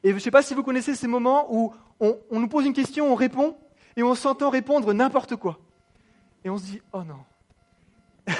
Et 0.03 0.09
je 0.09 0.15
ne 0.15 0.19
sais 0.19 0.31
pas 0.31 0.43
si 0.43 0.53
vous 0.53 0.63
connaissez 0.63 0.93
ces 0.93 1.07
moments 1.07 1.47
où 1.49 1.73
on, 1.99 2.17
on 2.29 2.39
nous 2.39 2.47
pose 2.47 2.65
une 2.65 2.73
question, 2.73 3.11
on 3.11 3.15
répond, 3.15 3.57
et 3.95 4.03
on 4.03 4.13
s'entend 4.13 4.51
répondre 4.51 4.93
n'importe 4.93 5.35
quoi. 5.35 5.59
Et 6.45 6.49
on 6.51 6.57
se 6.57 6.65
dit, 6.65 6.81
oh 6.93 7.01
non. 7.03 7.25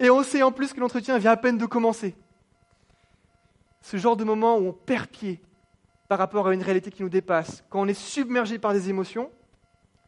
et 0.00 0.10
on 0.10 0.22
sait 0.24 0.42
en 0.42 0.50
plus 0.50 0.72
que 0.72 0.80
l'entretien 0.80 1.18
vient 1.18 1.30
à 1.30 1.36
peine 1.36 1.56
de 1.56 1.66
commencer. 1.66 2.16
Ce 3.80 3.96
genre 3.96 4.16
de 4.16 4.24
moment 4.24 4.58
où 4.58 4.68
on 4.68 4.72
perd 4.72 5.08
pied 5.08 5.40
par 6.08 6.18
rapport 6.18 6.48
à 6.48 6.54
une 6.54 6.62
réalité 6.62 6.90
qui 6.90 7.02
nous 7.02 7.08
dépasse, 7.08 7.64
quand 7.70 7.80
on 7.80 7.86
est 7.86 7.94
submergé 7.94 8.58
par 8.58 8.72
des 8.72 8.90
émotions, 8.90 9.30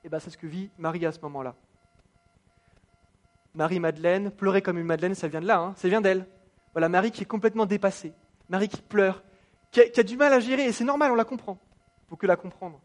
eh 0.05 0.09
ben 0.09 0.19
c'est 0.19 0.31
ce 0.31 0.37
que 0.37 0.47
vit 0.47 0.71
Marie 0.79 1.07
à 1.07 1.13
ce 1.13 1.21
moment-là. 1.21 1.55
Marie-Madeleine, 3.55 4.31
pleurer 4.31 4.63
comme 4.63 4.79
une 4.79 4.87
Madeleine, 4.87 5.15
ça 5.15 5.29
vient 5.29 5.41
de 5.41 5.47
là, 5.47 5.59
hein, 5.61 5.75
ça 5.77 5.89
vient 5.89 6.01
d'elle. 6.01 6.27
Voilà, 6.73 6.89
Marie 6.89 7.11
qui 7.11 7.23
est 7.23 7.27
complètement 7.27 7.67
dépassée, 7.67 8.13
Marie 8.49 8.69
qui 8.69 8.81
pleure, 8.81 9.23
qui 9.71 9.81
a, 9.81 9.89
qui 9.89 10.01
a 10.01 10.03
du 10.03 10.17
mal 10.17 10.33
à 10.33 10.41
gérer, 10.41 10.65
et 10.65 10.73
c'est 10.73 10.85
normal, 10.85 11.13
on 11.13 11.15
la 11.15 11.25
comprend. 11.25 11.59
Il 12.07 12.09
faut 12.09 12.17
que 12.17 12.27
la 12.27 12.37
comprendre. 12.37 12.81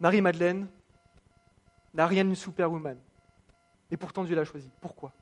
Marie-Madeleine 0.00 0.68
n'a 1.94 2.06
rien 2.06 2.24
d'une 2.24 2.34
superwoman. 2.34 2.98
Et 3.90 3.96
pourtant 3.96 4.24
Dieu 4.24 4.34
l'a 4.34 4.44
choisie. 4.44 4.70
Pourquoi? 4.80 5.12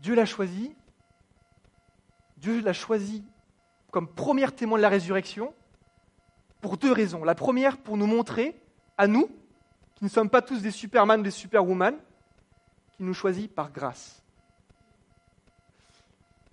Dieu 0.00 0.14
l'a 0.14 0.26
choisie. 0.26 0.74
Dieu 2.36 2.60
l'a 2.60 2.72
choisie 2.72 3.24
comme 3.90 4.08
première 4.08 4.54
témoin 4.54 4.78
de 4.78 4.82
la 4.82 4.88
résurrection 4.88 5.54
pour 6.60 6.76
deux 6.76 6.92
raisons. 6.92 7.24
La 7.24 7.34
première, 7.34 7.78
pour 7.78 7.96
nous 7.96 8.06
montrer, 8.06 8.60
à 8.98 9.06
nous, 9.06 9.30
qui 9.94 10.04
ne 10.04 10.08
sommes 10.10 10.28
pas 10.28 10.42
tous 10.42 10.60
des 10.60 10.70
superman 10.70 11.20
ou 11.20 11.22
des 11.22 11.30
superwoman, 11.30 11.96
qu'il 12.92 13.06
nous 13.06 13.14
choisit 13.14 13.52
par 13.52 13.70
grâce. 13.70 14.22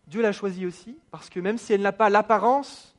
Dieu 0.08 0.22
l'a 0.22 0.32
choisie 0.32 0.66
aussi 0.66 0.98
parce 1.12 1.30
que 1.30 1.40
même 1.40 1.58
si 1.58 1.74
elle 1.74 1.82
n'a 1.82 1.92
pas 1.92 2.10
l'apparence 2.10 2.96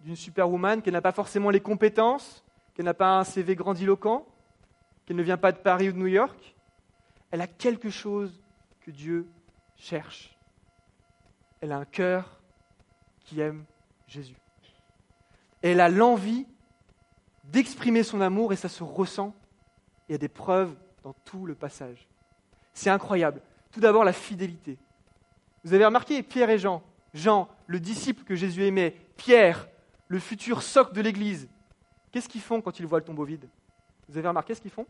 d'une 0.00 0.16
superwoman, 0.16 0.82
qu'elle 0.82 0.94
n'a 0.94 1.02
pas 1.02 1.12
forcément 1.12 1.50
les 1.50 1.60
compétences, 1.60 2.44
qu'elle 2.74 2.84
n'a 2.86 2.94
pas 2.94 3.18
un 3.18 3.24
CV 3.24 3.54
grandiloquent, 3.54 4.26
qu'elle 5.04 5.16
ne 5.16 5.22
vient 5.22 5.36
pas 5.36 5.52
de 5.52 5.58
Paris 5.58 5.88
ou 5.88 5.92
de 5.92 5.98
New 5.98 6.06
York. 6.06 6.54
Elle 7.30 7.40
a 7.40 7.46
quelque 7.46 7.90
chose 7.90 8.42
Dieu 8.90 9.26
cherche. 9.76 10.36
Elle 11.60 11.72
a 11.72 11.78
un 11.78 11.84
cœur 11.84 12.40
qui 13.24 13.40
aime 13.40 13.64
Jésus. 14.06 14.36
elle 15.62 15.80
a 15.80 15.88
l'envie 15.88 16.46
d'exprimer 17.44 18.02
son 18.02 18.20
amour 18.20 18.52
et 18.52 18.56
ça 18.56 18.68
se 18.68 18.84
ressent. 18.84 19.34
Il 20.08 20.12
y 20.12 20.14
a 20.14 20.18
des 20.18 20.28
preuves 20.28 20.74
dans 21.02 21.12
tout 21.24 21.46
le 21.46 21.54
passage. 21.54 22.06
C'est 22.72 22.90
incroyable. 22.90 23.40
Tout 23.72 23.80
d'abord, 23.80 24.04
la 24.04 24.12
fidélité. 24.12 24.78
Vous 25.64 25.74
avez 25.74 25.84
remarqué 25.84 26.22
Pierre 26.22 26.50
et 26.50 26.58
Jean. 26.58 26.82
Jean, 27.14 27.48
le 27.66 27.80
disciple 27.80 28.22
que 28.22 28.36
Jésus 28.36 28.64
aimait. 28.64 28.94
Pierre, 29.16 29.68
le 30.08 30.20
futur 30.20 30.62
socle 30.62 30.94
de 30.94 31.00
l'Église. 31.00 31.48
Qu'est-ce 32.12 32.28
qu'ils 32.28 32.40
font 32.42 32.60
quand 32.60 32.78
ils 32.78 32.86
voient 32.86 33.00
le 33.00 33.04
tombeau 33.04 33.24
vide? 33.24 33.48
Vous 34.08 34.16
avez 34.18 34.28
remarqué 34.28 34.54
ce 34.54 34.60
qu'ils 34.60 34.70
font? 34.70 34.86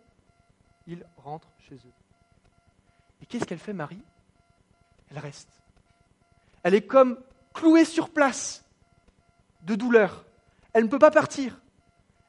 Ils 0.86 1.04
rentrent 1.16 1.50
chez 1.58 1.76
eux. 1.76 2.05
Et 3.22 3.26
qu'est-ce 3.26 3.44
qu'elle 3.44 3.58
fait, 3.58 3.72
Marie? 3.72 4.02
Elle 5.10 5.18
reste. 5.18 5.48
Elle 6.62 6.74
est 6.74 6.86
comme 6.86 7.18
clouée 7.54 7.84
sur 7.84 8.10
place 8.10 8.64
de 9.62 9.74
douleur. 9.74 10.24
Elle 10.72 10.84
ne 10.84 10.88
peut 10.88 10.98
pas 10.98 11.10
partir. 11.10 11.60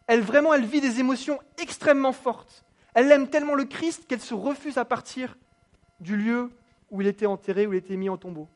Elle 0.07 0.21
vraiment, 0.21 0.53
elle 0.53 0.65
vit 0.65 0.81
des 0.81 0.99
émotions 0.99 1.39
extrêmement 1.57 2.13
fortes. 2.13 2.63
Elle 2.93 3.11
aime 3.11 3.29
tellement 3.29 3.55
le 3.55 3.65
Christ 3.65 4.05
qu'elle 4.07 4.21
se 4.21 4.33
refuse 4.33 4.77
à 4.77 4.85
partir 4.85 5.37
du 5.99 6.15
lieu 6.15 6.51
où 6.89 7.01
il 7.01 7.07
était 7.07 7.25
enterré, 7.25 7.67
où 7.67 7.73
il 7.73 7.77
était 7.77 7.97
mis 7.97 8.09
en 8.09 8.17
tombeau. 8.17 8.47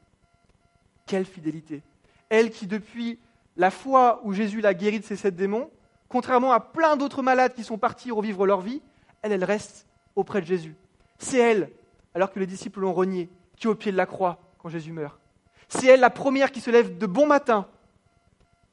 Quelle 1.05 1.25
fidélité. 1.25 1.83
Elle 2.29 2.51
qui, 2.51 2.67
depuis 2.67 3.19
la 3.57 3.69
fois 3.69 4.21
où 4.23 4.33
Jésus 4.33 4.61
l'a 4.61 4.73
guéri 4.73 4.99
de 4.99 5.05
ses 5.05 5.17
sept 5.17 5.35
démons, 5.35 5.69
contrairement 6.07 6.53
à 6.53 6.59
plein 6.59 6.95
d'autres 6.95 7.21
malades 7.21 7.53
qui 7.53 7.63
sont 7.63 7.77
partis 7.77 8.11
revivre 8.11 8.45
leur 8.45 8.61
vie, 8.61 8.81
elle, 9.21 9.33
elle 9.33 9.43
reste 9.43 9.85
auprès 10.15 10.41
de 10.41 10.45
Jésus. 10.45 10.75
C'est 11.19 11.37
elle, 11.37 11.69
alors 12.13 12.31
que 12.31 12.39
les 12.39 12.47
disciples 12.47 12.79
l'ont 12.81 12.93
renié, 12.93 13.29
qui 13.57 13.67
est 13.67 13.69
au 13.69 13.75
pied 13.75 13.91
de 13.91 13.97
la 13.97 14.05
croix 14.05 14.39
quand 14.57 14.69
Jésus 14.69 14.91
meurt. 14.91 15.19
C'est 15.67 15.87
elle 15.87 15.99
la 15.99 16.09
première 16.09 16.51
qui 16.51 16.61
se 16.61 16.69
lève 16.69 16.97
de 16.97 17.05
bon 17.05 17.25
matin. 17.25 17.67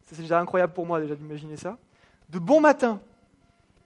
C'est 0.04 0.18
déjà 0.20 0.40
incroyable 0.40 0.72
pour 0.72 0.86
moi 0.86 1.00
déjà 1.00 1.14
d'imaginer 1.14 1.56
ça 1.56 1.78
de 2.28 2.38
bon 2.38 2.60
matin, 2.60 3.00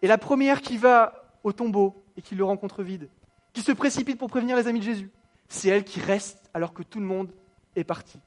et 0.00 0.06
la 0.06 0.18
première 0.18 0.60
qui 0.60 0.76
va 0.76 1.24
au 1.44 1.52
tombeau 1.52 2.04
et 2.16 2.22
qui 2.22 2.34
le 2.34 2.44
rencontre 2.44 2.82
vide, 2.82 3.08
qui 3.52 3.62
se 3.62 3.72
précipite 3.72 4.18
pour 4.18 4.28
prévenir 4.28 4.56
les 4.56 4.66
amis 4.66 4.80
de 4.80 4.84
Jésus, 4.84 5.10
c'est 5.48 5.68
elle 5.68 5.84
qui 5.84 6.00
reste 6.00 6.50
alors 6.54 6.72
que 6.72 6.82
tout 6.82 7.00
le 7.00 7.06
monde 7.06 7.30
est 7.76 7.84
parti. 7.84 8.18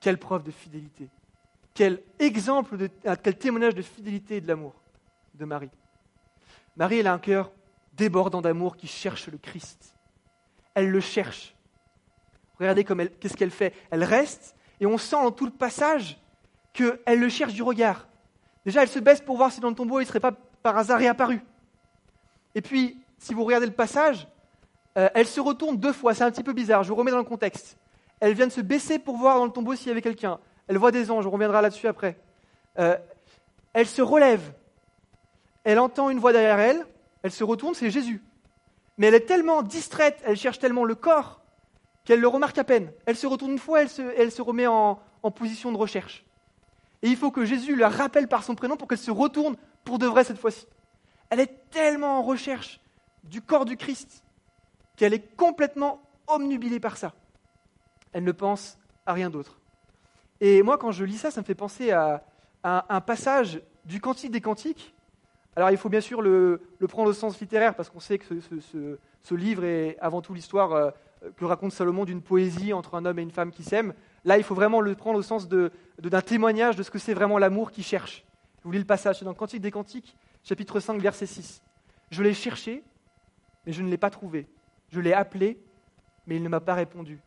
Quelle 0.00 0.18
preuve 0.18 0.42
de 0.42 0.50
fidélité. 0.50 1.08
Quel 1.74 2.02
exemple, 2.18 2.76
de, 2.76 2.90
quel 3.22 3.36
témoignage 3.36 3.74
de 3.74 3.82
fidélité 3.82 4.36
et 4.36 4.40
de 4.40 4.48
l'amour 4.48 4.74
de 5.34 5.44
Marie. 5.44 5.70
Marie, 6.76 6.98
elle 6.98 7.06
a 7.06 7.14
un 7.14 7.18
cœur 7.18 7.50
débordant 7.94 8.42
d'amour 8.42 8.76
qui 8.76 8.86
cherche 8.86 9.28
le 9.28 9.38
Christ. 9.38 9.94
Elle 10.74 10.90
le 10.90 11.00
cherche. 11.00 11.54
Regardez 12.58 12.84
qu'est-ce 12.84 13.36
qu'elle 13.36 13.50
fait. 13.50 13.74
Elle 13.90 14.04
reste 14.04 14.54
et 14.80 14.86
on 14.86 14.98
sent 14.98 15.16
dans 15.16 15.30
tout 15.30 15.46
le 15.46 15.52
passage 15.52 16.18
qu'elle 16.72 17.18
le 17.18 17.28
cherche 17.28 17.52
du 17.52 17.62
regard. 17.62 18.08
Déjà, 18.64 18.82
elle 18.82 18.88
se 18.88 18.98
baisse 18.98 19.20
pour 19.20 19.36
voir 19.36 19.50
si 19.52 19.60
dans 19.60 19.68
le 19.68 19.74
tombeau 19.74 20.00
il 20.00 20.04
ne 20.04 20.08
serait 20.08 20.20
pas 20.20 20.32
par 20.62 20.76
hasard 20.78 20.98
réapparu. 20.98 21.42
Et 22.54 22.60
puis, 22.60 22.96
si 23.18 23.34
vous 23.34 23.44
regardez 23.44 23.66
le 23.66 23.72
passage, 23.72 24.28
euh, 24.96 25.08
elle 25.14 25.26
se 25.26 25.40
retourne 25.40 25.76
deux 25.76 25.92
fois, 25.92 26.14
c'est 26.14 26.24
un 26.24 26.30
petit 26.30 26.42
peu 26.42 26.52
bizarre, 26.52 26.82
je 26.82 26.88
vous 26.88 26.94
remets 26.94 27.10
dans 27.10 27.18
le 27.18 27.24
contexte. 27.24 27.76
Elle 28.20 28.34
vient 28.34 28.46
de 28.46 28.52
se 28.52 28.60
baisser 28.60 28.98
pour 28.98 29.16
voir 29.16 29.38
dans 29.38 29.46
le 29.46 29.50
tombeau 29.50 29.74
s'il 29.74 29.88
y 29.88 29.90
avait 29.90 30.02
quelqu'un. 30.02 30.38
Elle 30.68 30.78
voit 30.78 30.92
des 30.92 31.10
anges, 31.10 31.26
on 31.26 31.30
reviendra 31.30 31.62
là-dessus 31.62 31.88
après. 31.88 32.16
Euh, 32.78 32.96
elle 33.72 33.86
se 33.86 34.02
relève. 34.02 34.52
Elle 35.64 35.78
entend 35.78 36.10
une 36.10 36.18
voix 36.18 36.32
derrière 36.32 36.58
elle, 36.58 36.86
elle 37.22 37.32
se 37.32 37.44
retourne, 37.44 37.74
c'est 37.74 37.90
Jésus. 37.90 38.22
Mais 39.02 39.08
elle 39.08 39.16
est 39.16 39.26
tellement 39.26 39.62
distraite, 39.62 40.22
elle 40.24 40.36
cherche 40.36 40.60
tellement 40.60 40.84
le 40.84 40.94
corps, 40.94 41.40
qu'elle 42.04 42.20
le 42.20 42.28
remarque 42.28 42.58
à 42.58 42.62
peine. 42.62 42.92
Elle 43.04 43.16
se 43.16 43.26
retourne 43.26 43.50
une 43.50 43.58
fois, 43.58 43.82
elle 43.82 43.88
se, 43.88 44.00
elle 44.16 44.30
se 44.30 44.40
remet 44.42 44.68
en 44.68 45.00
position 45.34 45.72
de 45.72 45.76
recherche. 45.76 46.24
Et 47.02 47.08
il 47.08 47.16
faut 47.16 47.32
que 47.32 47.44
Jésus 47.44 47.74
la 47.74 47.88
rappelle 47.88 48.28
par 48.28 48.44
son 48.44 48.54
prénom 48.54 48.76
pour 48.76 48.86
qu'elle 48.86 48.98
se 48.98 49.10
retourne 49.10 49.56
pour 49.82 49.98
de 49.98 50.06
vrai 50.06 50.22
cette 50.22 50.38
fois-ci. 50.38 50.68
Elle 51.30 51.40
est 51.40 51.68
tellement 51.72 52.20
en 52.20 52.22
recherche 52.22 52.80
du 53.24 53.42
corps 53.42 53.64
du 53.64 53.76
Christ 53.76 54.22
qu'elle 54.94 55.14
est 55.14 55.34
complètement 55.34 56.00
omnubilée 56.28 56.78
par 56.78 56.96
ça. 56.96 57.12
Elle 58.12 58.22
ne 58.22 58.30
pense 58.30 58.78
à 59.04 59.14
rien 59.14 59.30
d'autre. 59.30 59.58
Et 60.40 60.62
moi, 60.62 60.78
quand 60.78 60.92
je 60.92 61.04
lis 61.04 61.18
ça, 61.18 61.32
ça 61.32 61.40
me 61.40 61.44
fait 61.44 61.56
penser 61.56 61.90
à, 61.90 62.22
un 62.62 63.00
passage 63.00 63.60
du 63.84 64.00
Cantique 64.00 64.30
des 64.30 64.40
Cantiques. 64.40 64.94
Alors, 65.54 65.70
il 65.70 65.76
faut 65.76 65.88
bien 65.88 66.00
sûr 66.00 66.22
le, 66.22 66.60
prendre 66.88 67.10
au 67.10 67.12
sens 67.12 67.38
littéraire, 67.40 67.74
parce 67.74 67.90
qu'on 67.90 68.00
sait 68.00 68.18
que 68.18 68.40
ce, 68.40 69.34
livre 69.34 69.64
est 69.64 69.98
avant 70.00 70.22
tout 70.22 70.32
l'histoire 70.32 70.72
euh, 70.72 70.90
que 71.36 71.44
raconte 71.44 71.72
Salomon 71.72 72.04
d'une 72.04 72.22
poésie 72.22 72.72
entre 72.72 72.94
un 72.94 73.04
homme 73.04 73.18
et 73.18 73.22
une 73.22 73.30
femme 73.30 73.50
qui 73.50 73.62
s'aiment. 73.62 73.94
Là, 74.24 74.38
il 74.38 74.44
faut 74.44 74.54
vraiment 74.54 74.80
le 74.80 74.94
prendre 74.94 75.18
au 75.18 75.22
sens 75.22 75.48
d'un 75.48 76.20
témoignage 76.22 76.76
de 76.76 76.82
ce 76.82 76.90
que 76.90 76.98
c'est 76.98 77.14
vraiment 77.14 77.38
l'amour 77.38 77.70
qui 77.70 77.82
cherche. 77.82 78.24
Je 78.60 78.64
vous 78.64 78.72
lis 78.72 78.78
le 78.78 78.84
passage, 78.84 79.18
c'est 79.18 79.24
dans 79.24 79.34
Cantique 79.34 79.60
des 79.60 79.70
Cantiques, 79.70 80.16
chapitre 80.44 80.80
5, 80.80 81.00
verset 81.00 81.26
6. 81.26 81.62
Je 82.10 82.22
l'ai 82.22 82.34
cherché, 82.34 82.82
mais 83.66 83.72
je 83.72 83.82
ne 83.82 83.88
l'ai 83.88 83.98
pas 83.98 84.10
trouvé. 84.10 84.46
Je 84.90 85.00
l'ai 85.00 85.12
appelé, 85.12 85.58
mais 86.26 86.36
il 86.36 86.42
ne 86.42 86.48
m'a 86.48 86.60
pas 86.60 86.74
répondu. 86.74 87.20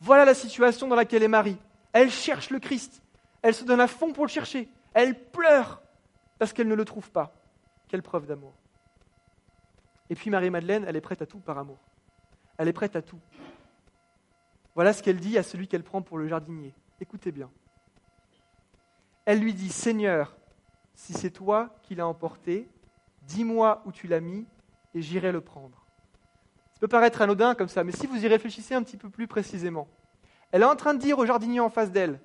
Voilà 0.00 0.24
la 0.24 0.34
situation 0.34 0.88
dans 0.88 0.96
laquelle 0.96 1.22
est 1.22 1.28
Marie. 1.28 1.56
Elle 1.92 2.10
cherche 2.10 2.50
le 2.50 2.58
Christ. 2.58 3.02
Elle 3.40 3.54
se 3.54 3.64
donne 3.64 3.80
à 3.80 3.86
fond 3.86 4.12
pour 4.12 4.24
le 4.24 4.30
chercher. 4.30 4.68
Elle 4.94 5.18
pleure 5.18 5.82
parce 6.38 6.52
qu'elle 6.52 6.68
ne 6.68 6.74
le 6.74 6.84
trouve 6.84 7.10
pas. 7.10 7.32
Quelle 7.92 8.02
preuve 8.02 8.24
d'amour. 8.24 8.54
Et 10.08 10.14
puis 10.14 10.30
Marie-Madeleine, 10.30 10.86
elle 10.88 10.96
est 10.96 11.02
prête 11.02 11.20
à 11.20 11.26
tout 11.26 11.40
par 11.40 11.58
amour. 11.58 11.76
Elle 12.56 12.68
est 12.68 12.72
prête 12.72 12.96
à 12.96 13.02
tout. 13.02 13.20
Voilà 14.74 14.94
ce 14.94 15.02
qu'elle 15.02 15.18
dit 15.18 15.36
à 15.36 15.42
celui 15.42 15.68
qu'elle 15.68 15.82
prend 15.82 16.00
pour 16.00 16.16
le 16.16 16.26
jardinier. 16.26 16.72
Écoutez 17.02 17.32
bien. 17.32 17.50
Elle 19.26 19.40
lui 19.40 19.52
dit, 19.52 19.68
Seigneur, 19.68 20.34
si 20.94 21.12
c'est 21.12 21.32
toi 21.32 21.68
qui 21.82 21.94
l'as 21.94 22.06
emporté, 22.06 22.66
dis-moi 23.26 23.82
où 23.84 23.92
tu 23.92 24.06
l'as 24.06 24.20
mis 24.20 24.46
et 24.94 25.02
j'irai 25.02 25.30
le 25.30 25.42
prendre. 25.42 25.84
Ça 26.72 26.80
peut 26.80 26.88
paraître 26.88 27.20
anodin 27.20 27.54
comme 27.54 27.68
ça, 27.68 27.84
mais 27.84 27.92
si 27.92 28.06
vous 28.06 28.24
y 28.24 28.26
réfléchissez 28.26 28.74
un 28.74 28.82
petit 28.82 28.96
peu 28.96 29.10
plus 29.10 29.26
précisément, 29.26 29.86
elle 30.50 30.62
est 30.62 30.64
en 30.64 30.76
train 30.76 30.94
de 30.94 30.98
dire 30.98 31.18
au 31.18 31.26
jardinier 31.26 31.60
en 31.60 31.68
face 31.68 31.92
d'elle, 31.92 32.20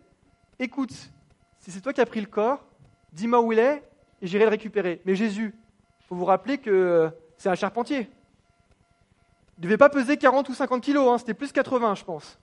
écoute, 0.60 1.12
si 1.60 1.72
c'est 1.72 1.82
toi 1.82 1.92
qui 1.92 2.00
as 2.00 2.06
pris 2.06 2.22
le 2.22 2.28
corps, 2.28 2.64
dis-moi 3.12 3.42
où 3.42 3.52
il 3.52 3.60
est 3.60 3.84
et 4.22 4.28
j'irai 4.28 4.46
le 4.46 4.50
récupérer. 4.50 5.02
Mais 5.06 5.16
Jésus, 5.16 5.54
il 6.00 6.08
faut 6.08 6.16
vous 6.16 6.26
rappeler 6.26 6.58
que 6.58 7.10
c'est 7.38 7.50
un 7.50 7.56
charpentier. 7.56 8.10
Il 9.58 9.62
ne 9.62 9.64
devait 9.64 9.78
pas 9.78 9.90
peser 9.90 10.18
40 10.18 10.50
ou 10.50 10.54
50 10.54 10.84
kilos, 10.84 11.10
hein, 11.10 11.18
c'était 11.18 11.34
plus 11.34 11.52
80, 11.52 11.96
je 11.96 12.04
pense. 12.04 12.40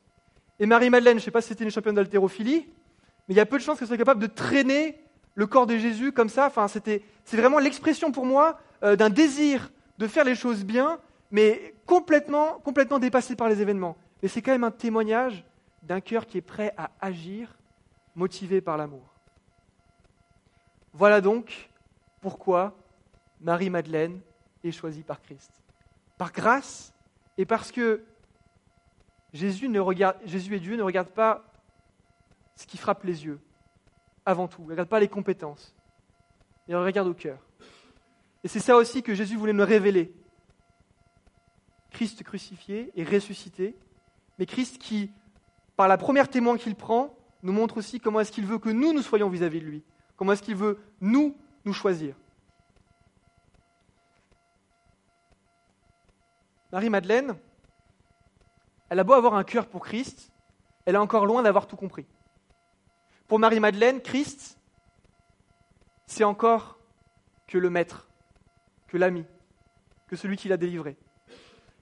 Et 0.59 0.67
Marie-Madeleine, 0.67 1.19
je 1.19 1.23
ne 1.23 1.25
sais 1.25 1.31
pas 1.31 1.41
si 1.41 1.49
c'était 1.49 1.65
une 1.65 1.71
championne 1.71 1.95
d'haltérophilie, 1.95 2.67
mais 3.29 3.35
il 3.35 3.37
y 3.37 3.41
a 3.41 3.47
peu 3.47 3.59
de 3.59 3.63
chances 3.63 3.79
qu'elle 3.79 3.89
soit 3.89 3.97
capable 3.97 4.21
de 4.21 4.27
traîner 4.27 5.01
le 5.35 5.47
corps 5.47 5.67
de 5.67 5.77
Jésus 5.77 6.13
comme 6.13 6.29
ça. 6.29 6.53
C'est 7.25 7.37
vraiment 7.37 7.59
l'expression 7.59 8.13
pour 8.13 8.27
moi 8.27 8.59
euh, 8.83 8.97
d'un 8.97 9.11
désir 9.11 9.71
de 9.99 10.07
faire 10.07 10.25
les 10.25 10.35
choses 10.35 10.65
bien, 10.65 10.99
mais 11.31 11.75
complètement, 11.87 12.61
complètement 12.65 12.99
dépassé 12.99 13.37
par 13.37 13.49
les 13.49 13.61
événements. 13.61 13.97
Mais 14.23 14.29
c'est 14.29 14.43
quand 14.43 14.53
même 14.53 14.65
un 14.65 14.71
témoignage 14.71 15.45
d'un 15.83 16.01
cœur 16.01 16.27
qui 16.27 16.39
est 16.39 16.43
prêt 16.43 16.73
à 16.77 16.91
agir, 17.01 17.57
motivé 18.15 18.61
par 18.61 18.77
l'amour. 18.77 19.14
Voilà 20.95 21.21
donc 21.21 21.71
pourquoi 22.21 22.77
Marie-Madeleine 23.41 24.21
est 24.63 24.71
choisie 24.71 25.03
par 25.03 25.21
Christ. 25.21 25.51
Par 26.17 26.33
grâce 26.33 26.95
et 27.37 27.45
parce 27.45 27.73
que 27.73 28.03
Jésus, 29.33 29.67
et 29.67 30.61
Dieu 30.61 30.77
ne 30.77 30.83
regardent 30.83 31.09
pas 31.09 31.45
ce 32.55 32.67
qui 32.67 32.79
frappe 32.79 33.03
les 33.03 33.25
yeux, 33.25 33.41
avant 34.25 34.47
tout. 34.47 34.63
Ils 34.63 34.67
ne 34.67 34.71
regardent 34.71 34.89
pas 34.89 35.01
les 35.01 35.09
compétences. 35.09 35.75
Ils 36.69 36.77
regardent 36.77 37.09
au 37.09 37.15
cœur. 37.15 37.39
Et 38.45 38.49
c'est 38.49 38.61
ça 38.61 38.77
aussi 38.77 39.03
que 39.03 39.15
Jésus 39.15 39.37
voulait 39.37 39.53
nous 39.53 39.67
révéler. 39.67 40.15
Christ 41.91 42.23
crucifié 42.23 42.93
et 42.95 43.03
ressuscité, 43.03 43.75
mais 44.39 44.47
Christ 44.47 44.79
qui, 44.79 45.11
par 45.77 45.89
la 45.89 45.99
première 45.99 46.29
témoin 46.29 46.57
qu'il 46.57 46.77
prend, 46.77 47.17
nous 47.43 47.53
montre 47.53 47.79
aussi 47.79 47.99
comment 47.99 48.21
est-ce 48.21 48.33
qu'il 48.33 48.47
veut 48.47 48.59
que 48.59 48.71
nous, 48.71 48.93
nous 48.93 49.03
soyons 49.03 49.29
vis-à-vis 49.29 49.61
de 49.61 49.67
lui. 49.67 49.83
Comment 50.17 50.33
est-ce 50.33 50.43
qu'il 50.43 50.57
veut, 50.57 50.79
nous, 51.01 51.37
nous 51.65 51.73
choisir. 51.73 52.15
Marie-Madeleine, 56.73 57.37
elle 58.89 58.99
a 58.99 59.05
beau 59.05 59.13
avoir 59.13 59.35
un 59.35 59.45
cœur 59.45 59.67
pour 59.67 59.85
Christ, 59.85 60.33
elle 60.85 60.97
est 60.97 60.99
encore 60.99 61.25
loin 61.25 61.43
d'avoir 61.43 61.67
tout 61.67 61.77
compris. 61.77 62.07
Pour 63.29 63.39
Marie-Madeleine, 63.39 64.01
Christ, 64.01 64.59
c'est 66.07 66.25
encore 66.25 66.79
que 67.47 67.59
le 67.59 67.71
maître, 67.71 68.09
que 68.89 68.97
l'ami, 68.97 69.25
que 70.09 70.17
celui 70.17 70.37
qui 70.37 70.49
l'a 70.49 70.57
délivré. 70.57 70.97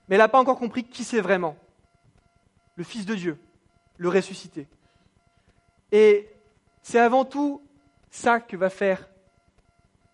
Mais 0.08 0.16
elle 0.16 0.22
n'a 0.22 0.28
pas 0.28 0.40
encore 0.40 0.58
compris 0.58 0.84
qui 0.84 1.04
c'est 1.04 1.20
vraiment. 1.20 1.56
Le 2.76 2.84
Fils 2.84 3.06
de 3.06 3.14
Dieu, 3.14 3.38
le 3.96 4.08
ressuscité. 4.08 4.68
Et 5.90 6.28
c'est 6.82 6.98
avant 6.98 7.24
tout 7.24 7.62
ça 8.12 8.38
que 8.38 8.56
va 8.56 8.70
faire 8.70 9.08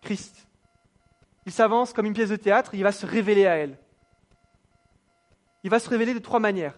Christ. 0.01 0.47
Il 1.45 1.51
s'avance 1.51 1.93
comme 1.93 2.07
une 2.07 2.13
pièce 2.13 2.29
de 2.29 2.35
théâtre, 2.35 2.73
il 2.73 2.83
va 2.83 2.91
se 2.91 3.05
révéler 3.05 3.45
à 3.45 3.55
elle 3.55 3.77
il 5.63 5.69
va 5.69 5.79
se 5.79 5.89
révéler 5.89 6.13
de 6.13 6.19
trois 6.19 6.39
manières. 6.39 6.77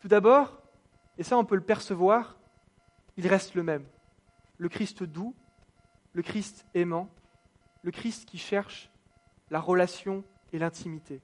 Tout 0.00 0.08
d'abord, 0.08 0.60
et 1.18 1.22
ça 1.22 1.36
on 1.38 1.44
peut 1.44 1.54
le 1.54 1.62
percevoir, 1.62 2.36
il 3.16 3.26
reste 3.26 3.54
le 3.54 3.62
même. 3.62 3.84
Le 4.58 4.68
Christ 4.68 5.02
doux, 5.02 5.34
le 6.12 6.22
Christ 6.22 6.66
aimant, 6.74 7.08
le 7.82 7.90
Christ 7.90 8.26
qui 8.26 8.38
cherche 8.38 8.90
la 9.50 9.60
relation 9.60 10.24
et 10.52 10.58
l'intimité. 10.58 11.20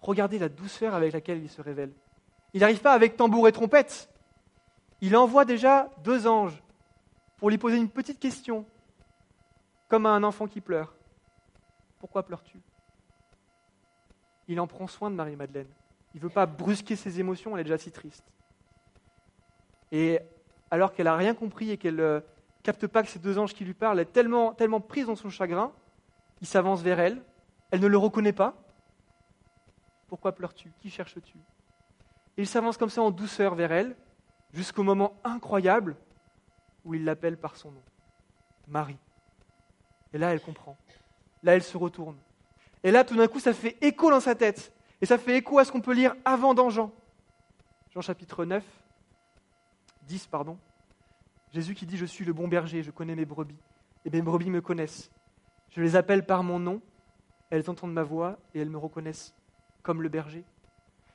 Regardez 0.00 0.38
la 0.38 0.48
douceur 0.48 0.94
avec 0.94 1.12
laquelle 1.12 1.42
il 1.42 1.50
se 1.50 1.62
révèle. 1.62 1.92
Il 2.52 2.60
n'arrive 2.60 2.80
pas 2.80 2.92
avec 2.92 3.16
tambour 3.16 3.48
et 3.48 3.52
trompette. 3.52 4.10
Il 5.00 5.16
envoie 5.16 5.44
déjà 5.44 5.90
deux 6.04 6.26
anges 6.26 6.62
pour 7.36 7.50
lui 7.50 7.58
poser 7.58 7.76
une 7.76 7.88
petite 7.88 8.20
question, 8.20 8.64
comme 9.88 10.06
à 10.06 10.10
un 10.10 10.22
enfant 10.22 10.46
qui 10.46 10.60
pleure. 10.60 10.94
Pourquoi 11.98 12.24
pleures-tu? 12.24 12.60
Il 14.48 14.60
en 14.60 14.66
prend 14.66 14.86
soin 14.86 15.10
de 15.10 15.16
Marie-Madeleine. 15.16 15.68
Il 16.14 16.18
ne 16.18 16.22
veut 16.22 16.30
pas 16.30 16.46
brusquer 16.46 16.96
ses 16.96 17.18
émotions, 17.18 17.54
elle 17.56 17.62
est 17.62 17.64
déjà 17.64 17.78
si 17.78 17.90
triste. 17.90 18.24
Et 19.90 20.20
alors 20.70 20.92
qu'elle 20.92 21.06
n'a 21.06 21.16
rien 21.16 21.34
compris 21.34 21.70
et 21.70 21.76
qu'elle 21.76 21.96
ne 21.96 22.02
euh, 22.02 22.20
capte 22.62 22.86
pas 22.86 23.02
que 23.02 23.08
ces 23.08 23.18
deux 23.18 23.38
anges 23.38 23.54
qui 23.54 23.64
lui 23.64 23.74
parlent, 23.74 23.98
elle 23.98 24.08
est 24.08 24.12
tellement, 24.12 24.52
tellement 24.52 24.80
prise 24.80 25.06
dans 25.06 25.16
son 25.16 25.30
chagrin, 25.30 25.72
il 26.40 26.46
s'avance 26.46 26.82
vers 26.82 27.00
elle, 27.00 27.22
elle 27.70 27.80
ne 27.80 27.86
le 27.86 27.98
reconnaît 27.98 28.32
pas. 28.32 28.54
Pourquoi 30.08 30.32
pleures-tu? 30.32 30.72
Qui 30.80 30.90
cherches-tu? 30.90 31.38
Il 32.36 32.46
s'avance 32.46 32.76
comme 32.76 32.90
ça 32.90 33.02
en 33.02 33.10
douceur 33.10 33.54
vers 33.54 33.72
elle, 33.72 33.96
jusqu'au 34.52 34.82
moment 34.82 35.16
incroyable 35.24 35.96
où 36.84 36.94
il 36.94 37.04
l'appelle 37.04 37.36
par 37.36 37.56
son 37.56 37.70
nom, 37.70 37.82
Marie. 38.68 38.98
Et 40.12 40.18
là, 40.18 40.32
elle 40.32 40.40
comprend. 40.40 40.76
Là, 41.42 41.54
elle 41.54 41.62
se 41.62 41.76
retourne. 41.76 42.16
Et 42.82 42.90
là, 42.90 43.04
tout 43.04 43.16
d'un 43.16 43.26
coup, 43.26 43.40
ça 43.40 43.52
fait 43.52 43.76
écho 43.80 44.10
dans 44.10 44.20
sa 44.20 44.34
tête. 44.34 44.72
Et 45.00 45.06
ça 45.06 45.18
fait 45.18 45.36
écho 45.36 45.58
à 45.58 45.64
ce 45.64 45.72
qu'on 45.72 45.80
peut 45.80 45.94
lire 45.94 46.14
avant 46.24 46.54
dans 46.54 46.70
Jean. 46.70 46.92
Jean 47.92 48.00
chapitre 48.00 48.44
9, 48.44 48.64
10, 50.02 50.26
pardon. 50.26 50.58
Jésus 51.52 51.74
qui 51.74 51.86
dit 51.86 51.96
Je 51.96 52.04
suis 52.04 52.24
le 52.24 52.32
bon 52.32 52.48
berger, 52.48 52.82
je 52.82 52.90
connais 52.90 53.14
mes 53.14 53.24
brebis, 53.24 53.58
et 54.04 54.10
mes 54.10 54.22
brebis 54.22 54.50
me 54.50 54.60
connaissent. 54.60 55.10
Je 55.70 55.80
les 55.80 55.96
appelle 55.96 56.24
par 56.24 56.42
mon 56.42 56.58
nom, 56.58 56.80
elles 57.50 57.68
entendent 57.70 57.92
ma 57.92 58.02
voix 58.02 58.38
et 58.54 58.60
elles 58.60 58.70
me 58.70 58.78
reconnaissent 58.78 59.34
comme 59.82 60.02
le 60.02 60.08
berger. 60.08 60.44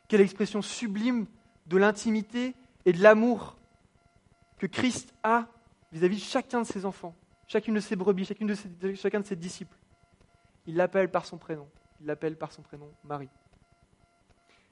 Quelle 0.07 0.21
expression 0.21 0.61
sublime 0.61 1.25
de 1.67 1.77
l'intimité 1.77 2.55
et 2.85 2.93
de 2.93 3.01
l'amour 3.01 3.57
que 4.57 4.67
Christ 4.67 5.13
a 5.23 5.47
vis-à-vis 5.91 6.17
de 6.17 6.21
chacun 6.21 6.61
de 6.61 6.65
ses 6.65 6.85
enfants, 6.85 7.15
chacune 7.47 7.75
de 7.75 7.79
ses 7.79 7.95
brebis, 7.95 8.25
chacun 8.25 9.19
de 9.19 9.25
ses 9.25 9.35
disciples. 9.35 9.77
Il 10.65 10.75
l'appelle 10.75 11.09
par 11.09 11.25
son 11.25 11.37
prénom. 11.37 11.67
Il 12.01 12.07
l'appelle 12.07 12.37
par 12.37 12.51
son 12.51 12.61
prénom 12.61 12.89
Marie. 13.03 13.29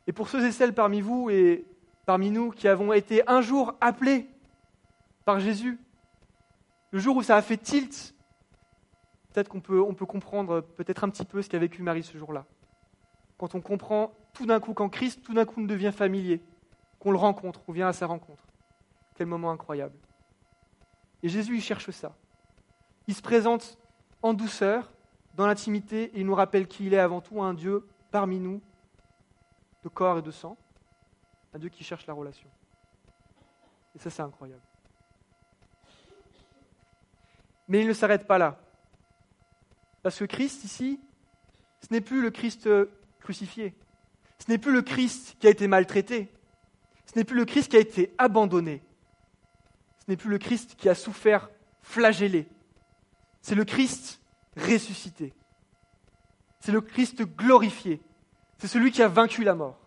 Et 0.05 0.13
pour 0.13 0.29
ceux 0.29 0.45
et 0.45 0.51
celles 0.51 0.73
parmi 0.73 1.01
vous 1.01 1.29
et 1.29 1.65
parmi 2.05 2.31
nous 2.31 2.51
qui 2.51 2.67
avons 2.67 2.93
été 2.93 3.27
un 3.27 3.41
jour 3.41 3.75
appelés 3.81 4.29
par 5.25 5.39
Jésus, 5.39 5.77
le 6.91 6.99
jour 6.99 7.17
où 7.17 7.23
ça 7.23 7.35
a 7.35 7.41
fait 7.41 7.57
tilt, 7.57 8.15
peut-être 9.33 9.49
qu'on 9.49 9.59
peut, 9.59 9.81
on 9.81 9.93
peut 9.93 10.05
comprendre 10.05 10.61
peut-être 10.61 11.03
un 11.03 11.09
petit 11.09 11.25
peu 11.25 11.41
ce 11.41 11.49
qu'a 11.49 11.59
vécu 11.59 11.83
Marie 11.83 12.03
ce 12.03 12.17
jour-là. 12.17 12.45
Quand 13.37 13.55
on 13.55 13.61
comprend 13.61 14.13
tout 14.33 14.45
d'un 14.45 14.59
coup, 14.59 14.73
quand 14.73 14.89
Christ 14.89 15.21
tout 15.23 15.33
d'un 15.33 15.45
coup 15.45 15.59
nous 15.59 15.67
devient 15.67 15.91
familier, 15.93 16.41
qu'on 16.99 17.11
le 17.11 17.17
rencontre, 17.17 17.61
on 17.67 17.71
vient 17.73 17.87
à 17.87 17.93
sa 17.93 18.07
rencontre. 18.07 18.43
Quel 19.15 19.27
moment 19.27 19.51
incroyable. 19.51 19.95
Et 21.23 21.29
Jésus, 21.29 21.55
il 21.55 21.61
cherche 21.61 21.89
ça. 21.91 22.15
Il 23.07 23.15
se 23.15 23.21
présente 23.21 23.77
en 24.21 24.33
douceur, 24.33 24.91
dans 25.35 25.47
l'intimité, 25.47 26.05
et 26.13 26.19
il 26.19 26.25
nous 26.25 26.35
rappelle 26.35 26.67
qu'il 26.67 26.93
est 26.93 26.99
avant 26.99 27.21
tout 27.21 27.41
un 27.41 27.53
Dieu 27.53 27.87
parmi 28.11 28.39
nous, 28.39 28.61
de 29.83 29.89
corps 29.89 30.19
et 30.19 30.21
de 30.21 30.31
sang, 30.31 30.57
un 31.53 31.59
Dieu 31.59 31.69
qui 31.69 31.83
cherche 31.83 32.05
la 32.07 32.13
relation. 32.13 32.49
Et 33.95 33.99
ça, 33.99 34.09
c'est 34.09 34.21
incroyable. 34.21 34.61
Mais 37.67 37.81
il 37.81 37.87
ne 37.87 37.93
s'arrête 37.93 38.27
pas 38.27 38.37
là. 38.37 38.59
Parce 40.01 40.19
que 40.19 40.25
Christ, 40.25 40.63
ici, 40.63 40.99
ce 41.81 41.87
n'est 41.91 42.01
plus 42.01 42.21
le 42.21 42.31
Christ 42.31 42.69
crucifié. 43.19 43.75
Ce 44.39 44.49
n'est 44.49 44.57
plus 44.57 44.71
le 44.71 44.81
Christ 44.81 45.35
qui 45.39 45.47
a 45.47 45.49
été 45.49 45.67
maltraité. 45.67 46.31
Ce 47.05 47.17
n'est 47.17 47.25
plus 47.25 47.35
le 47.35 47.45
Christ 47.45 47.69
qui 47.69 47.77
a 47.77 47.79
été 47.79 48.13
abandonné. 48.17 48.81
N'est 50.07 50.17
plus 50.17 50.29
le 50.29 50.37
Christ 50.37 50.75
qui 50.77 50.89
a 50.89 50.95
souffert 50.95 51.49
flagellé. 51.81 52.47
C'est 53.41 53.55
le 53.55 53.65
Christ 53.65 54.21
ressuscité. 54.55 55.33
C'est 56.59 56.71
le 56.71 56.81
Christ 56.81 57.23
glorifié. 57.23 58.01
C'est 58.57 58.67
celui 58.67 58.91
qui 58.91 59.01
a 59.01 59.07
vaincu 59.07 59.43
la 59.43 59.55
mort. 59.55 59.77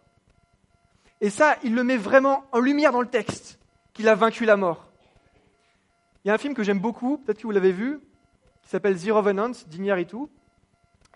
Et 1.20 1.30
ça, 1.30 1.56
il 1.62 1.74
le 1.74 1.84
met 1.84 1.96
vraiment 1.96 2.44
en 2.52 2.60
lumière 2.60 2.92
dans 2.92 3.02
le 3.02 3.08
texte, 3.08 3.58
qu'il 3.92 4.08
a 4.08 4.14
vaincu 4.14 4.44
la 4.44 4.56
mort. 4.56 4.86
Il 6.24 6.28
y 6.28 6.30
a 6.30 6.34
un 6.34 6.38
film 6.38 6.54
que 6.54 6.62
j'aime 6.62 6.80
beaucoup, 6.80 7.18
peut-être 7.18 7.38
que 7.38 7.42
vous 7.42 7.50
l'avez 7.50 7.72
vu, 7.72 8.00
qui 8.62 8.70
s'appelle 8.70 8.98
The 8.98 9.10
Revenant 9.10 9.52
tout. 10.08 10.30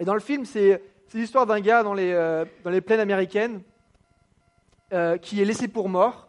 Et 0.00 0.04
dans 0.04 0.14
le 0.14 0.20
film, 0.20 0.44
c'est 0.44 0.82
l'histoire 1.14 1.46
d'un 1.46 1.60
gars 1.60 1.82
dans 1.82 1.94
les, 1.94 2.12
euh, 2.12 2.44
plaines 2.84 3.00
américaines 3.00 3.62
euh, 4.92 5.16
qui 5.16 5.40
est 5.40 5.44
laissé 5.44 5.68
pour 5.68 5.88
mort 5.88 6.28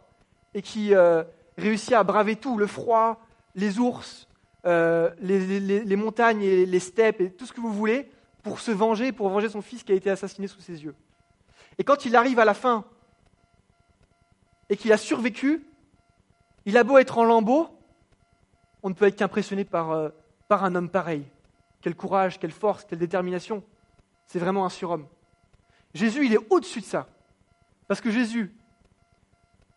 et 0.54 0.62
qui 0.62 0.94
euh, 0.94 1.24
réussit 1.56 1.92
à 1.92 2.02
braver 2.02 2.36
tout, 2.36 2.58
le 2.58 2.66
froid, 2.66 3.20
les 3.54 3.78
ours, 3.78 4.28
les, 4.64 5.10
les, 5.20 5.84
les, 5.84 5.96
montagnes 5.96 6.42
et 6.42 6.66
les 6.66 6.80
steppes 6.80 7.20
et 7.20 7.30
tout 7.30 7.46
ce 7.46 7.52
que 7.52 7.60
vous 7.60 7.72
voulez, 7.72 8.10
pour 8.42 8.60
se 8.60 8.70
venger, 8.70 9.12
pour 9.12 9.28
venger 9.28 9.48
son 9.48 9.62
fils 9.62 9.82
qui 9.82 9.92
a 9.92 9.94
été 9.94 10.10
assassiné 10.10 10.48
sous 10.48 10.60
ses 10.60 10.84
yeux. 10.84 10.94
Et 11.78 11.84
quand 11.84 12.04
il 12.04 12.16
arrive 12.16 12.38
à 12.38 12.44
la 12.44 12.54
fin 12.54 12.84
et 14.68 14.76
qu'il 14.76 14.92
a 14.92 14.96
survécu, 14.96 15.64
il 16.64 16.76
a 16.76 16.84
beau 16.84 16.98
être 16.98 17.18
en 17.18 17.24
lambeaux, 17.24 17.68
on 18.82 18.88
ne 18.88 18.94
peut 18.94 19.06
être 19.06 19.16
qu'impressionné 19.16 19.64
par, 19.64 19.92
euh, 19.92 20.08
par 20.48 20.64
un 20.64 20.74
homme 20.74 20.88
pareil. 20.88 21.24
Quel 21.80 21.94
courage, 21.94 22.38
quelle 22.38 22.52
force, 22.52 22.84
quelle 22.84 22.98
détermination. 22.98 23.62
C'est 24.26 24.38
vraiment 24.38 24.64
un 24.64 24.70
surhomme. 24.70 25.06
Jésus, 25.94 26.26
il 26.26 26.34
est 26.34 26.50
au-dessus 26.50 26.80
de 26.80 26.86
ça. 26.86 27.06
Parce 27.88 28.00
que 28.00 28.10
Jésus, 28.10 28.54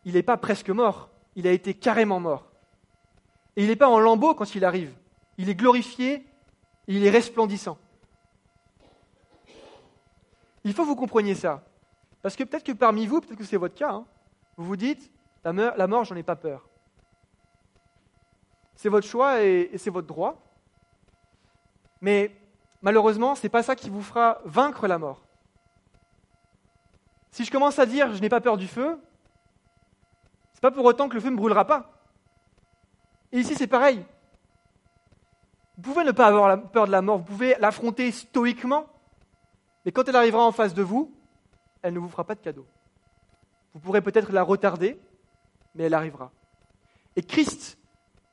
il 0.06 0.14
n'est 0.14 0.24
pas 0.24 0.38
presque 0.38 0.70
mort, 0.70 1.10
il 1.36 1.48
a 1.48 1.52
été 1.52 1.74
carrément 1.74 2.20
mort. 2.20 2.52
Et 3.56 3.64
il 3.64 3.70
n'est 3.70 3.76
pas 3.76 3.90
en 3.90 4.00
lambeaux 4.00 4.34
quand 4.36 4.56
il 4.56 4.66
arrive. 4.66 4.94
Il 5.38 5.50
est 5.50 5.56
glorifié, 5.56 6.26
il 6.88 7.06
est 7.06 7.10
resplendissant. 7.10 7.78
Il 10.64 10.74
faut 10.74 10.84
que 10.84 10.88
vous 10.88 10.96
compreniez 10.96 11.36
ça. 11.36 11.64
Parce 12.22 12.36
que 12.36 12.44
peut-être 12.44 12.66
que 12.66 12.72
parmi 12.72 13.06
vous, 13.06 13.22
peut-être 13.22 13.38
que 13.38 13.44
c'est 13.44 13.58
votre 13.58 13.76
cas, 13.76 13.92
hein, 13.92 14.06
vous 14.58 14.66
vous 14.66 14.76
dites, 14.76 15.12
la 15.44 15.88
mort 15.88 16.04
j'en 16.04 16.16
ai 16.16 16.24
pas 16.24 16.36
peur. 16.36 16.68
C'est 18.76 18.90
votre 18.90 19.08
choix 19.08 19.44
et, 19.44 19.72
c'est 19.78 19.90
votre 19.90 20.08
droit. 20.08 20.42
Mais 22.02 22.32
malheureusement, 22.82 23.36
ce 23.36 23.44
n'est 23.44 23.50
pas 23.50 23.64
ça 23.64 23.76
qui 23.76 23.90
vous 23.90 24.02
fera 24.02 24.40
vaincre 24.46 24.88
la 24.88 24.98
mort. 24.98 25.22
Si 27.32 27.44
je 27.44 27.52
commence 27.52 27.78
à 27.78 27.86
dire 27.86 28.14
je 28.14 28.22
n'ai 28.22 28.30
pas 28.30 28.42
peur 28.42 28.58
du 28.58 28.68
feu, 28.68 28.98
pas 30.62 30.72
pour 30.72 30.86
autant 30.86 31.10
que 31.10 31.16
le 31.16 31.22
feu 31.22 31.30
ne 31.30 31.36
brûlera 31.36 31.66
pas. 31.66 31.92
Et 33.32 33.40
ici, 33.40 33.56
c'est 33.56 33.68
pareil. 33.68 34.06
Vous 35.78 35.94
pouvez 35.94 36.04
ne 36.04 36.12
pas 36.12 36.28
avoir 36.28 36.62
peur 36.72 36.88
de 36.88 36.92
la 36.92 37.02
mort, 37.02 37.20
vous 37.20 37.24
pouvez 37.24 37.56
l'affronter 37.60 38.12
stoïquement, 38.12 38.86
mais 39.86 39.94
quand 39.94 40.08
elle 40.10 40.16
arrivera 40.16 40.46
en 40.46 40.52
face 40.52 40.74
de 40.74 40.84
vous, 40.84 41.14
elle 41.82 41.94
ne 41.94 42.00
vous 42.00 42.10
fera 42.10 42.26
pas 42.26 42.36
de 42.36 42.42
cadeau. 42.42 42.66
Vous 43.74 43.80
pourrez 43.80 44.02
peut-être 44.02 44.34
la 44.34 44.44
retarder, 44.44 45.00
mais 45.76 45.86
elle 45.86 45.94
arrivera. 45.94 46.32
Et 47.16 47.24
Christ 47.24 47.78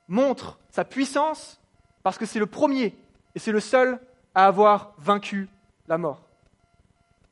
montre 0.09 0.59
sa 0.71 0.85
puissance 0.85 1.61
parce 2.03 2.19
que 2.19 2.27
c'est 2.27 2.39
le 2.39 2.47
premier 2.47 2.97
et 3.35 3.39
c'est 3.39 3.53
le 3.53 3.61
seul 3.61 4.01
à 4.35 4.47
avoir 4.47 4.95
vaincu 4.99 5.49
la 5.87 5.99
mort. 5.99 6.23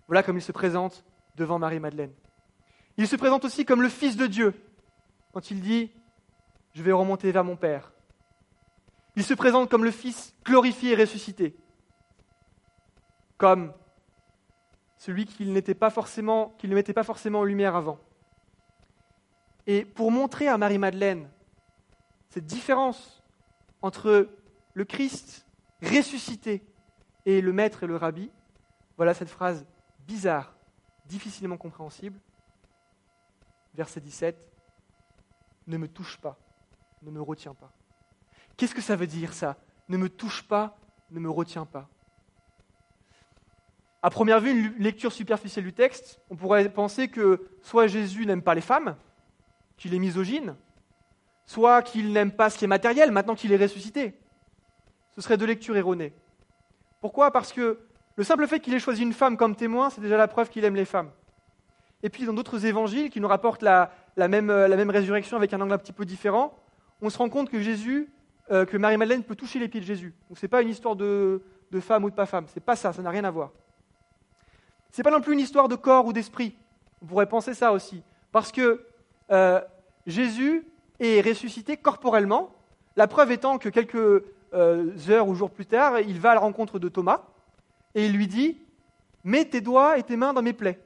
Voilà 0.07 0.22
comme 0.22 0.37
il 0.37 0.42
se 0.42 0.52
présente 0.52 1.04
devant 1.37 1.59
Marie-Madeleine. 1.59 2.12
Il 2.96 3.09
se 3.09 3.16
présente 3.16 3.44
aussi 3.44 3.64
comme 3.64 3.83
le 3.83 3.88
Fils 3.88 4.16
de 4.16 4.26
Dieu 4.26 4.54
quand 5.35 5.51
il 5.51 5.61
dit⁇ 5.61 5.85
Je 6.73 6.83
vais 6.83 6.92
remonter 6.92 7.33
vers 7.33 7.44
mon 7.44 7.57
Père⁇ 7.57 7.88
Il 9.16 9.25
se 9.25 9.35
présente 9.35 9.68
comme 9.68 9.85
le 9.85 9.90
Fils 9.90 10.33
glorifié 10.44 10.92
et 10.92 10.94
ressuscité, 10.94 11.57
comme 13.37 13.73
celui 14.97 15.27
qu'il 15.27 15.49
ne 15.49 15.53
mettait 15.53 15.75
pas 15.75 15.90
forcément 15.90 16.55
en 17.40 17.44
lumière 17.44 17.75
avant. 17.75 17.99
Et 19.66 19.85
pour 19.85 20.12
montrer 20.12 20.47
à 20.47 20.57
Marie-Madeleine 20.57 21.29
cette 22.31 22.47
différence 22.47 23.23
entre 23.83 24.29
le 24.73 24.85
Christ 24.85 25.47
ressuscité 25.83 26.62
et 27.27 27.40
le 27.40 27.53
maître 27.53 27.83
et 27.83 27.87
le 27.87 27.97
rabbi, 27.97 28.31
voilà 28.97 29.14
cette 29.14 29.29
phrase 29.29 29.66
bizarre, 30.07 30.55
difficilement 31.07 31.57
compréhensible. 31.57 32.18
Verset 33.75 34.01
17, 34.01 34.54
ne 35.66 35.77
me 35.77 35.88
touche 35.88 36.18
pas, 36.18 36.38
ne 37.03 37.11
me 37.11 37.20
retiens 37.20 37.55
pas. 37.55 37.70
Qu'est-ce 38.57 38.74
que 38.74 38.83
ça 38.83 38.96
veut 38.96 39.07
dire 39.07 39.33
ça? 39.33 39.57
Ne 39.88 39.96
me 39.96 40.09
touche 40.09 40.42
pas, 40.42 40.79
ne 41.11 41.20
me 41.20 41.31
retiens 41.31 41.66
pas. 41.66 41.88
À 44.03 44.11
première 44.11 44.40
vue, 44.40 44.50
une 44.50 44.83
lecture 44.83 45.12
superficielle 45.12 45.64
du 45.64 45.72
texte, 45.72 46.20
on 46.29 46.37
pourrait 46.37 46.68
penser 46.68 47.09
que 47.09 47.48
soit 47.62 47.87
Jésus 47.87 48.27
n'aime 48.27 48.42
pas 48.42 48.55
les 48.55 48.61
femmes, 48.61 48.96
qu'il 49.77 49.94
est 49.94 49.98
misogyne, 49.98 50.57
soit 51.46 51.83
qu'il 51.83 52.12
n'aime 52.12 52.33
pas 52.33 52.50
ce 52.50 52.59
qui 52.59 52.64
est 52.64 52.68
matériel 52.68 53.11
maintenant 53.11 53.35
qu'il 53.35 53.53
est 53.53 53.57
ressuscité. 53.57 54.18
Ce 55.12 55.20
serait 55.20 55.38
deux 55.38 55.46
lectures 55.46 55.77
erronées. 55.77 56.12
Pourquoi? 57.00 57.31
Parce 57.31 57.53
que 57.53 57.81
le 58.16 58.24
simple 58.24 58.46
fait 58.46 58.61
qu'il 58.61 58.74
ait 58.74 58.79
choisi 58.79 59.03
une 59.03 59.12
femme 59.12 59.37
comme 59.37 59.57
témoin, 59.57 59.90
c'est 59.90 60.00
déjà 60.00 60.16
la 60.16 60.29
preuve 60.29 60.50
qu'il 60.50 60.64
aime 60.64 60.77
les 60.77 60.85
femmes. 60.85 61.11
Et 62.03 62.11
puis 62.11 62.27
dans 62.27 62.35
d'autres 62.35 62.66
évangiles 62.66 63.11
qui 63.11 63.20
nous 63.20 63.29
rapportent 63.29 63.62
la, 63.62 63.90
même, 64.16 64.48
la, 64.48 64.77
même, 64.77 64.90
résurrection 64.90 65.37
avec 65.37 65.53
un 65.53 65.61
angle 65.61 65.72
un 65.72 65.79
petit 65.79 65.92
peu 65.92 66.05
différent, 66.05 66.57
on 67.00 67.11
se 67.11 67.18
rend 67.18 67.29
compte 67.29 67.50
que 67.50 67.61
Jésus, 67.61 68.09
que 68.48 68.77
Marie-Madeleine 68.77 69.24
peut 69.24 69.35
toucher 69.35 69.59
les 69.59 69.68
pieds 69.68 69.81
de 69.81 69.87
Jésus. 69.87 70.14
Donc 70.29 70.38
ce 70.38 70.44
n'est 70.44 70.50
pas 70.50 70.62
une 70.62 70.68
histoire 70.68 70.96
de, 70.96 71.40
femme 71.81 72.05
ou 72.05 72.11
de 72.11 72.14
pas 72.14 72.27
femme, 72.27 72.46
c'est 72.48 72.62
pas 72.62 72.77
ça, 72.77 72.92
ça 72.92 73.03
n'a 73.03 73.11
rien 73.11 73.24
à 73.24 73.31
voir. 73.31 73.50
Ce 74.92 75.00
n'est 75.00 75.03
pas 75.03 75.11
non 75.11 75.20
plus 75.20 75.33
une 75.33 75.40
histoire 75.40 75.68
de 75.68 75.74
corps 75.74 76.07
ou 76.07 76.12
d'esprit. 76.12 76.55
On 77.03 77.07
pourrait 77.07 77.27
penser 77.27 77.55
ça 77.55 77.72
aussi. 77.72 78.03
Parce 78.31 78.53
que 78.53 78.85
euh, 79.31 79.61
Jésus 80.07 80.66
est 81.00 81.20
ressuscité 81.20 81.77
corporellement, 81.77 82.55
la 82.96 83.07
preuve 83.07 83.33
étant 83.33 83.59
que 83.59 83.68
quelques 83.68 84.24
euh, 84.55 84.92
heures 85.09 85.29
ou 85.29 85.35
jours 85.35 85.50
plus 85.50 85.66
tard, 85.66 86.00
il 86.00 86.20
va 86.20 86.31
à 86.31 86.35
la 86.35 86.40
rencontre 86.40 86.79
de 86.79 86.88
Thomas 86.88 87.22
et 87.94 88.07
il 88.07 88.12
lui 88.12 88.27
dit 88.27 88.59
Mets 89.24 89.46
tes 89.46 89.61
doigts 89.61 89.98
et 89.98 90.03
tes 90.03 90.16
mains 90.16 90.33
dans 90.33 90.42
mes 90.42 90.53
plaies. 90.53 90.79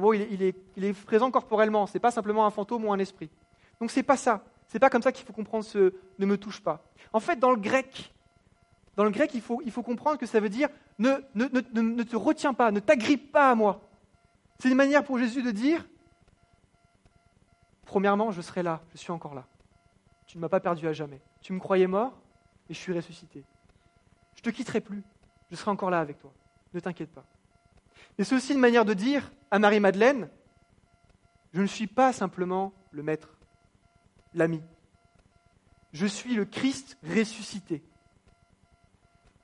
Donc 0.00 0.14
il, 0.14 0.42
est, 0.42 0.92
présent 1.04 1.30
corporellement, 1.30 1.86
ce 1.86 1.94
n'est 1.94 2.00
pas 2.00 2.10
simplement 2.10 2.46
un 2.46 2.50
fantôme 2.50 2.84
ou 2.84 2.92
un 2.92 2.98
esprit. 2.98 3.30
Donc 3.80 3.90
c'est 3.90 4.02
pas 4.02 4.16
ça. 4.16 4.44
C'est 4.68 4.78
pas 4.78 4.90
comme 4.90 5.02
ça 5.02 5.12
qu'il 5.12 5.26
faut 5.26 5.32
comprendre 5.32 5.64
ce 5.64 5.94
ne 6.18 6.26
me 6.26 6.36
touche 6.36 6.60
pas. 6.60 6.84
En 7.12 7.20
fait, 7.20 7.36
dans 7.36 7.50
le 7.50 7.56
grec, 7.56 8.12
dans 8.96 9.04
le 9.04 9.10
grec, 9.10 9.30
il 9.34 9.40
faut, 9.40 9.60
il 9.64 9.72
faut 9.72 9.82
comprendre 9.82 10.18
que 10.18 10.26
ça 10.26 10.40
veut 10.40 10.48
dire 10.48 10.68
ne, 10.98 11.14
te 12.02 12.16
retiens 12.16 12.54
pas, 12.54 12.70
ne 12.70 12.80
t'agrippe 12.80 13.32
pas 13.32 13.50
à 13.50 13.54
moi. 13.54 13.80
C'est 14.58 14.68
une 14.68 14.76
manière 14.76 15.04
pour 15.04 15.18
Jésus 15.18 15.42
de 15.42 15.50
dire, 15.50 15.86
premièrement, 17.86 18.30
je 18.30 18.42
serai 18.42 18.62
là, 18.62 18.80
je 18.92 18.98
suis 18.98 19.12
encore 19.12 19.34
là. 19.34 19.46
Tu 20.26 20.36
ne 20.36 20.42
m'as 20.42 20.48
pas 20.48 20.60
perdu 20.60 20.86
à 20.86 20.92
jamais. 20.92 21.20
Tu 21.40 21.52
me 21.52 21.60
croyais 21.60 21.86
mort 21.86 22.12
et 22.68 22.74
je 22.74 22.78
suis 22.78 22.92
ressuscité. 22.92 23.44
Je 24.34 24.40
ne 24.40 24.44
te 24.44 24.50
quitterai 24.50 24.80
plus, 24.80 25.02
je 25.50 25.56
serai 25.56 25.70
encore 25.70 25.90
là 25.90 26.00
avec 26.00 26.18
toi. 26.18 26.32
Ne 26.74 26.80
t'inquiète 26.80 27.10
pas. 27.10 27.24
Et 28.18 28.24
c'est 28.24 28.34
aussi 28.34 28.52
une 28.52 28.60
manière 28.60 28.84
de 28.84 28.94
dire 28.94 29.30
à 29.50 29.58
Marie-Madeleine, 29.58 30.28
je 31.52 31.60
ne 31.60 31.66
suis 31.66 31.86
pas 31.86 32.12
simplement 32.12 32.72
le 32.90 33.02
maître, 33.02 33.38
l'ami. 34.34 34.62
Je 35.92 36.06
suis 36.06 36.34
le 36.34 36.44
Christ 36.44 36.98
ressuscité 37.02 37.82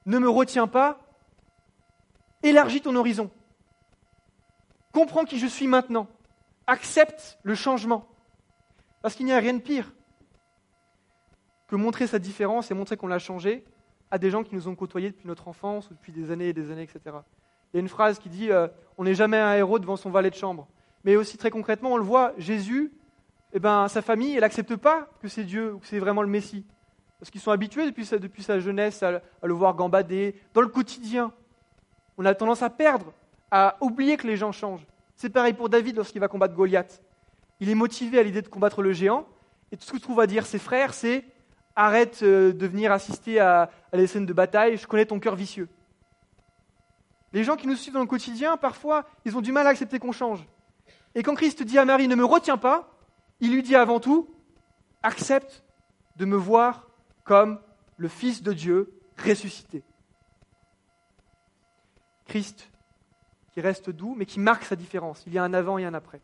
ne 0.07 0.19
me 0.19 0.29
retiens 0.29 0.67
pas, 0.67 1.01
élargis 2.43 2.81
ton 2.81 2.95
horizon. 2.97 3.31
Comprends 4.93 5.25
qui 5.25 5.39
je 5.39 5.47
suis 5.47 5.67
maintenant. 5.67 6.09
Accepte 6.67 7.39
le 7.43 7.55
changement. 7.55 8.07
Parce 9.03 9.15
qu'il 9.15 9.27
n'y 9.27 9.33
a 9.33 9.39
rien 9.39 9.55
de 9.55 9.61
pire 9.61 9.93
que 11.67 11.77
montrer 11.77 12.07
sa 12.07 12.19
différence 12.19 12.71
et 12.71 12.75
montrer 12.75 12.97
qu'on 12.97 13.07
l'a 13.07 13.19
changé 13.19 13.65
à 14.11 14.19
des 14.19 14.31
gens 14.31 14.45
qui 14.45 14.55
nous 14.55 14.69
ont 14.69 14.75
côtoyés 14.75 15.11
depuis 15.11 15.27
notre 15.27 15.49
enfance 15.49 15.91
ou 15.91 15.95
depuis 15.95 16.13
des 16.13 16.31
années 16.31 16.49
et 16.49 16.53
des 16.53 16.71
années, 16.71 16.83
etc. 16.83 17.17
Il 17.75 17.77
y 17.77 17.79
a 17.79 17.81
une 17.81 17.89
phrase 17.89 18.19
qui 18.19 18.31
dit 18.31 18.51
euh, 18.51 18.69
On 18.97 19.05
n'est 19.05 19.15
jamais 19.15 19.37
un 19.37 19.55
héros 19.55 19.79
devant 19.79 19.97
son 19.97 20.11
valet 20.11 20.31
de 20.31 20.37
chambre. 20.37 20.67
Mais 21.05 21.17
aussi 21.17 21.37
très 21.37 21.51
concrètement, 21.51 21.93
on 21.93 21.97
le 21.99 22.05
voit, 22.05 22.33
Jésus, 22.39 22.93
eh 23.53 23.59
ben, 23.59 23.89
sa 23.89 24.01
famille, 24.01 24.35
elle 24.35 24.41
n'accepte 24.41 24.77
pas 24.77 25.09
que 25.21 25.29
c'est 25.29 25.45
Dieu 25.45 25.75
ou 25.75 25.79
que 25.79 25.87
c'est 25.87 25.99
vraiment 25.99 26.23
le 26.23 26.29
Messie 26.29 26.65
parce 27.25 27.31
qu'ils 27.31 27.41
sont 27.41 27.53
habitués 27.53 27.87
depuis 27.87 28.05
sa, 28.05 28.19
depuis 28.19 28.43
sa 28.43 28.61
jeunesse 28.61 29.03
à, 29.03 29.23
le 29.43 29.55
voir 29.55 29.75
gambader 29.75 30.35
dans 30.53 30.61
le 30.61 30.69
quotidien. 30.69 31.33
On 32.19 32.27
a 32.27 32.35
tendance 32.35 32.63
à 32.63 32.69
perdre, 32.69 33.15
à 33.51 33.79
oublier 33.81 34.19
que 34.19 34.27
les 34.27 34.37
gens 34.37 34.53
changent. 34.53 34.87
C'est 35.17 35.31
pareil 35.31 35.55
pour 35.55 35.71
David 35.71 35.97
lorsqu'il 35.97 36.21
va 36.21 36.29
combattre 36.29 36.55
Goliath. 36.55 37.03
Il 37.61 37.71
est 37.71 37.75
motivé 37.75 38.19
à 38.19 38.23
l'idée 38.23 38.43
de 38.43 38.49
combattre 38.49 38.83
le 38.83 38.93
géant, 38.93 39.27
et 39.73 39.79
tout 39.79 39.85
ce 39.85 39.93
que 39.93 39.97
trouve 39.97 40.21
à 40.21 40.27
dire 40.27 40.45
ses 40.45 40.59
frères, 40.59 40.93
c'est 40.93 41.25
arrête 41.77 42.21
euh, 42.23 42.53
de 42.53 42.67
venir 42.67 42.93
assister 42.93 43.41
à, 43.41 43.71
à 43.91 43.97
les 43.97 44.07
scènes 44.07 44.27
de 44.27 44.33
bataille, 44.35 44.77
je 44.77 44.87
connais 44.87 45.07
ton 45.07 45.19
cœur 45.19 45.35
vicieux. 45.35 45.69
Les 47.35 47.43
gens 47.43 47.57
qui 47.57 47.67
nous 47.67 47.75
suivent 47.75 47.95
dans 47.95 48.01
le 48.01 48.07
quotidien, 48.07 48.57
parfois, 48.57 49.05
ils 49.25 49.37
ont 49.37 49.41
du 49.41 49.51
mal 49.51 49.67
à 49.67 49.71
accepter 49.71 49.99
qu'on 49.99 50.13
change. 50.13 50.47
Et 51.17 51.25
quand 51.25 51.35
Christ 51.35 51.65
dit 51.65 51.79
à 51.79 51.85
Marie, 51.85 52.07
ne 52.07 52.15
me 52.15 52.25
retiens 52.25 52.57
pas, 52.57 52.97
il 53.41 53.53
lui 53.53 53.65
dit 53.65 53.75
avant 53.75 53.99
tout, 53.99 54.33
accepte 55.03 55.65
de 56.15 56.27
me 56.27 56.37
voir 56.37 56.89
comme 57.25 57.61
le 57.97 58.07
Fils 58.07 58.43
de 58.45 58.53
Dieu 58.53 59.01
ressuscité. 59.19 59.83
Christ 62.27 62.71
qui 63.53 63.61
reste 63.61 63.91
doux, 63.91 64.15
mais 64.17 64.27
qui 64.27 64.39
marque 64.39 64.65
sa 64.65 64.77
différence. 64.77 65.25
Il 65.27 65.33
y 65.33 65.39
a 65.39 65.43
un 65.43 65.55
avant 65.55 65.77
et 65.77 65.85
un 65.85 65.95
après. 65.95 66.21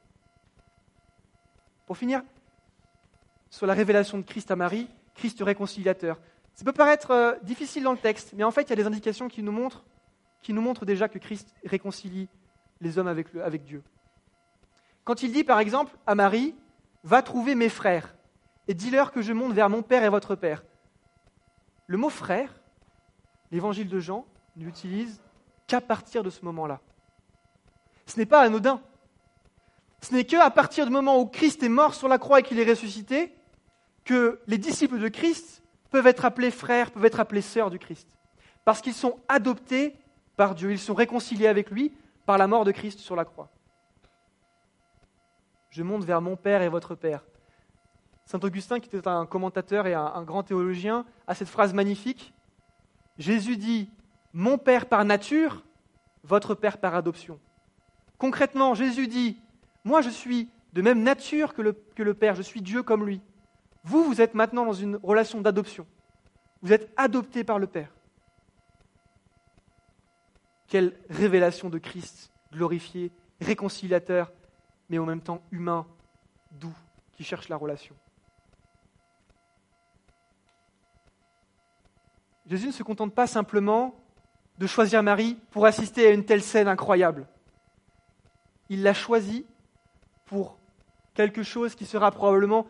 Pour 1.87 1.99
finir, 1.99 2.23
sur 3.51 3.67
la 3.67 3.75
révélation 3.75 4.17
de 4.17 4.23
Christ 4.23 4.53
à 4.53 4.57
Marie, 4.57 4.89
Christ 5.17 5.43
réconciliateur. 5.43 6.21
Ça 6.55 6.65
peut 6.65 6.73
paraître 6.73 7.11
euh, 7.11 7.35
difficile 7.43 7.83
dans 7.83 7.93
le 7.93 7.99
texte, 7.99 8.33
mais 8.37 8.45
en 8.45 8.53
fait, 8.53 8.63
il 8.63 8.71
y 8.71 8.73
a 8.75 8.77
des 8.77 8.87
indications 8.87 9.29
qui 9.29 9.43
nous 9.43 9.51
montrent, 9.51 9.85
qui 10.43 10.53
nous 10.53 10.63
montrent 10.63 10.85
déjà 10.85 11.09
que 11.09 11.19
Christ 11.19 11.55
réconcilie 11.65 12.29
les 12.81 12.99
hommes 12.99 13.09
avec, 13.09 13.65
Dieu. 13.65 13.83
Quand 15.05 15.23
il 15.23 15.33
dit, 15.33 15.45
par 15.45 15.59
exemple, 15.59 15.97
à 16.07 16.15
Marie, 16.15 16.55
Va 17.03 17.23
trouver 17.23 17.55
mes 17.55 17.69
frères 17.69 18.15
et 18.69 18.75
dis-leur 18.75 19.11
que 19.11 19.23
je 19.23 19.33
monte 19.33 19.53
vers 19.53 19.71
mon 19.71 19.83
Père 19.83 20.05
et 20.05 20.09
votre 20.09 20.35
Père. 20.35 20.65
Le 21.87 21.97
mot 21.97 22.11
frère, 22.11 22.61
l'évangile 23.51 23.89
de 23.89 23.99
Jean 23.99 24.27
n'utilise 24.57 25.21
qu'à 25.67 25.81
partir 25.81 26.23
de 26.23 26.31
ce 26.31 26.45
moment-là. 26.45 26.81
Ce 28.07 28.19
n'est 28.19 28.27
pas 28.27 28.43
anodin. 28.43 28.81
Ce 30.03 30.15
n'est 30.15 30.25
qu'à 30.25 30.51
partir 30.51 30.85
du 30.85 30.93
moment 30.93 31.19
où 31.21 31.27
Christ 31.27 31.63
est 31.63 31.69
mort 31.69 31.95
sur 31.95 32.09
la 32.09 32.19
croix 32.19 32.41
et 32.41 32.43
qu'il 32.43 32.61
est 32.61 32.69
ressuscité 32.69 33.35
que 34.05 34.41
les 34.47 34.59
disciples 34.59 34.99
de 34.99 35.09
Christ 35.09 35.63
peuvent 35.91 36.07
être 36.07 36.25
appelés 36.25 36.51
frères, 36.51 36.91
peuvent 36.91 37.05
être 37.05 37.21
appelés 37.21 37.43
sœurs 37.43 37.71
du 37.71 37.79
Christ. 37.79 38.09
Parce 38.65 38.81
qu'ils 38.81 38.95
sont 38.95 39.19
adoptés 39.29 39.97
par 40.41 40.55
Dieu, 40.55 40.73
ils 40.73 40.79
sont 40.79 40.95
réconciliés 40.95 41.49
avec 41.49 41.71
lui 41.71 41.93
par 42.25 42.39
la 42.39 42.47
mort 42.47 42.65
de 42.65 42.73
Christ 42.73 42.99
sur 42.99 43.15
la 43.15 43.27
croix. 43.27 43.51
Je 45.69 45.83
monte 45.83 46.03
vers 46.03 46.23
mon 46.23 46.35
Père 46.35 46.63
et 46.63 46.71
votre 46.71 46.95
Père. 46.95 47.27
Saint 48.25 48.41
Augustin, 48.43 48.81
qui 48.81 48.89
était 48.89 49.07
un 49.07 49.27
commentateur 49.27 49.87
et 49.87 49.93
un, 49.93 50.23
grand 50.23 50.43
théologien, 50.43 51.05
a 51.27 51.35
cette 51.35 51.51
phrase 51.51 51.75
magnifique. 51.75 52.33
Jésus 53.19 53.59
dit, 53.59 53.91
Mon 54.33 54.57
Père 54.57 54.87
par 54.87 55.05
nature, 55.05 55.63
votre 56.25 56.55
Père 56.55 56.79
par 56.79 56.95
adoption. 56.95 57.39
Concrètement, 58.17 58.73
Jésus 58.73 59.09
dit, 59.09 59.39
Moi 59.85 60.01
je 60.01 60.09
suis 60.09 60.49
de 60.73 60.81
même 60.81 61.03
nature 61.03 61.53
que 61.53 61.61
le, 61.61 61.75
que 61.95 62.03
le 62.03 62.15
Père, 62.15 62.35
je 62.35 62.41
suis 62.41 62.63
Dieu 62.63 62.83
comme 62.83 63.05
lui. 63.05 63.21
Vous, 63.85 64.05
vous 64.05 64.23
êtes 64.23 64.33
maintenant 64.33 64.65
dans 64.65 64.73
une 64.73 64.97
relation 65.03 65.43
d'adoption. 65.43 65.87
Vous 66.63 66.73
êtes 66.73 66.91
adopté 66.97 67.45
par 67.45 67.59
le 67.59 67.67
Père. 67.67 67.93
Quelle 70.71 70.97
révélation 71.11 71.69
de 71.69 71.79
Christ, 71.79 72.31
glorifié, 72.53 73.11
réconciliateur, 73.41 74.33
mais 74.89 74.99
en 74.99 75.05
même 75.05 75.21
temps 75.21 75.43
humain, 75.51 75.85
doux, 76.53 76.75
qui 77.13 77.25
cherche 77.25 77.49
la 77.49 77.57
relation. 77.57 77.95
Jésus 82.47 82.69
ne 82.69 82.73
se 82.73 82.85
contente 82.85 83.15
pas 83.15 83.27
simplement 83.27 83.95
de 84.59 84.67
choisir 84.69 85.03
Marie 85.03 85.37
pour 85.51 85.67
assister 85.67 86.07
à 86.07 86.11
une 86.11 86.25
telle 86.25 86.43
scène 86.43 86.69
incroyable. 86.69 87.27
Il 88.69 88.85
l'a 88.85 88.95
choisie 88.95 89.47
pour 90.25 90.57
quelque 91.15 91.43
chose 91.43 91.75
qui 91.75 91.85
sera 91.85 92.13
probablement 92.13 92.69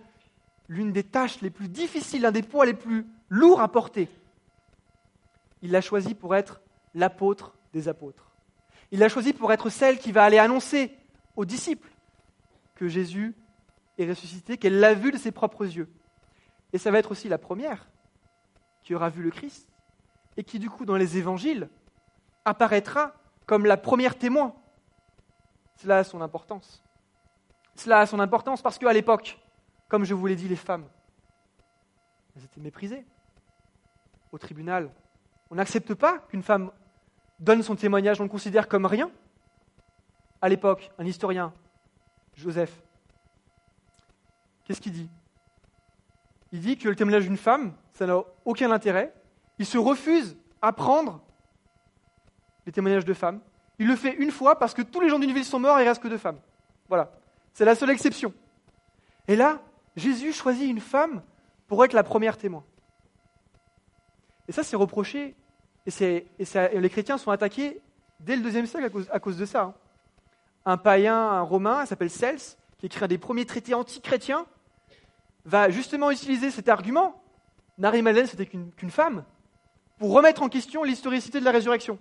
l'une 0.69 0.93
des 0.93 1.05
tâches 1.05 1.43
les 1.43 1.51
plus 1.51 1.69
difficiles, 1.69 2.23
l'un 2.23 2.33
des 2.33 2.43
poids 2.43 2.65
les 2.65 2.75
plus 2.75 3.07
lourds 3.29 3.61
à 3.61 3.69
porter. 3.69 4.09
Il 5.61 5.71
l'a 5.71 5.83
choisie 5.83 6.15
pour 6.15 6.35
être 6.35 6.63
l'apôtre 6.95 7.59
des 7.73 7.89
apôtres. 7.89 8.31
Il 8.91 8.99
l'a 8.99 9.09
choisie 9.09 9.33
pour 9.33 9.53
être 9.53 9.71
celle 9.71 9.99
qui 9.99 10.13
va 10.13 10.25
aller 10.25 10.39
annoncer 10.39 10.97
aux 11.37 11.45
disciples 11.45 11.91
que 12.75 12.89
Jésus 12.89 13.35
est 13.99 14.09
ressuscité, 14.09 14.57
qu'elle 14.57 14.81
l'a 14.81 14.95
vu 14.95 15.13
de 15.13 15.19
ses 15.19 15.31
propres 15.31 15.65
yeux. 15.65 15.89
Et 16.73 16.79
ça 16.79 16.91
va 16.91 16.99
être 16.99 17.11
aussi 17.11 17.29
la 17.29 17.39
première 17.39 17.89
qui 18.83 18.95
aura 18.95 19.09
vu 19.09 19.23
le 19.23 19.31
Christ 19.31 19.69
et 20.37 20.45
qui, 20.45 20.59
du 20.59 20.71
coup, 20.71 20.85
dans 20.85 20.97
les 20.97 21.19
évangiles, 21.19 21.69
apparaîtra 22.45 23.15
comme 23.47 23.67
la 23.67 23.77
première 23.77 24.17
témoin. 24.17 24.55
Cela 25.77 25.99
a 25.99 26.05
son 26.05 26.21
importance. 26.21 26.83
Cela 27.75 28.01
a 28.01 28.07
son 28.07 28.21
importance 28.21 28.63
parce 28.63 28.79
qu'à 28.79 28.93
l'époque, 28.93 29.39
comme 29.89 30.05
je 30.05 30.15
vous 30.15 30.27
l'ai 30.27 30.37
dit, 30.37 30.49
les 30.49 30.57
femmes, 30.57 30.87
elles 32.37 32.45
étaient 32.45 32.61
méprisées. 32.61 33.05
Au 34.33 34.39
tribunal, 34.39 34.91
on 35.51 35.57
n'accepte 35.57 35.95
pas 35.95 36.19
qu'une 36.29 36.43
femme 36.43 36.71
donne 37.41 37.63
son 37.63 37.75
témoignage, 37.75 38.21
on 38.21 38.25
le 38.25 38.29
considère 38.29 38.69
comme 38.69 38.87
rien. 38.87 39.11
À 40.43 40.49
l'époque, 40.49 40.91
un 40.99 41.07
historien, 41.07 41.53
Joseph, 42.35 42.83
qu'est-ce 44.65 44.81
qu'il 44.81 44.93
dit? 44.93 45.09
Il 46.53 46.61
dit 46.61 46.77
que 46.77 46.89
le 46.89 46.97
témoignage 46.97 47.25
d'une 47.25 47.37
femme, 47.37 47.75
ça 47.93 48.07
n'a 48.07 48.19
aucun 48.45 48.71
intérêt, 48.71 49.13
il 49.59 49.67
se 49.67 49.79
refuse 49.79 50.37
à 50.63 50.73
prendre 50.73 51.21
les 52.67 52.73
témoignages 52.73 53.05
de 53.05 53.15
femmes. 53.15 53.41
Il 53.79 53.87
le 53.87 53.97
fait 53.97 54.15
une 54.15 54.31
fois 54.31 54.59
parce 54.59 54.75
que 54.75 54.83
tous 54.83 55.01
les 55.01 55.09
gens 55.09 55.19
d'une 55.19 55.33
ville 55.33 55.45
sont 55.45 55.59
morts 55.59 55.79
et 55.79 55.83
il 55.83 55.89
reste 55.89 56.03
que 56.03 56.09
deux 56.09 56.19
femmes. 56.19 56.39
Voilà. 56.89 57.11
C'est 57.53 57.65
la 57.65 57.75
seule 57.75 57.91
exception. 57.91 58.33
Et 59.29 59.37
là, 59.37 59.61
Jésus 59.97 60.33
choisit 60.33 60.69
une 60.69 60.81
femme 60.81 61.23
pour 61.67 61.85
être 61.85 61.93
la 61.93 62.03
première 62.03 62.37
témoin. 62.37 62.65
Et 64.49 64.53
ça, 64.53 64.63
c'est 64.63 64.77
reproché. 64.77 65.35
Et, 65.87 66.27
les 66.39 66.91
chrétiens 66.91 67.19
sont 67.19 67.31
attaqués 67.31 67.81
dès 68.21 68.37
le 68.37 68.43
deuxième 68.43 68.67
siècle 68.67 68.91
à 69.11 69.19
cause, 69.19 69.37
de 69.37 69.45
ça. 69.45 69.63
Hein. 69.63 69.75
un 70.67 70.77
païen, 70.77 71.17
un 71.17 71.41
romain, 71.43 71.83
il 71.83 71.87
s'appelle 71.87 72.11
Cels, 72.11 72.41
qui 72.79 72.87
écrit 72.87 73.05
un 73.05 73.09
des 73.09 73.19
premiers 73.19 73.47
traités 73.47 73.75
anti-chrétiens, 73.75 74.47
va 75.45 75.71
justement 75.71 76.11
utiliser 76.11 76.51
cet 76.51 76.69
argument, 76.69 77.23
Marie-Madeleine, 77.79 78.27
c'était 78.27 78.47
qu'une 78.47 78.91
femme, 78.91 79.25
pour 79.99 80.13
remettre 80.13 80.43
en 80.43 80.49
question 80.49 80.83
l'historicité 80.83 81.41
de 81.41 81.45
la 81.45 81.51
résurrection. 81.51 81.99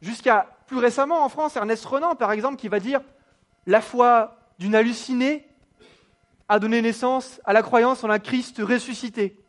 Jusqu'à 0.00 0.48
plus 0.66 0.78
récemment 0.78 1.24
en 1.24 1.28
France, 1.28 1.56
Ernest 1.56 1.84
Renan, 1.84 2.14
par 2.14 2.32
exemple, 2.32 2.56
qui 2.56 2.68
va 2.68 2.80
dire 2.80 3.00
la 3.66 3.80
foi 3.80 4.36
d'une 4.58 4.74
hallucinée 4.74 5.48
a 6.48 6.58
donné 6.58 6.82
naissance 6.82 7.40
à 7.44 7.52
la 7.52 7.62
croyance 7.62 8.04
en 8.04 8.10
un 8.10 8.18
Christ 8.18 8.58
ressuscité. 8.58 9.42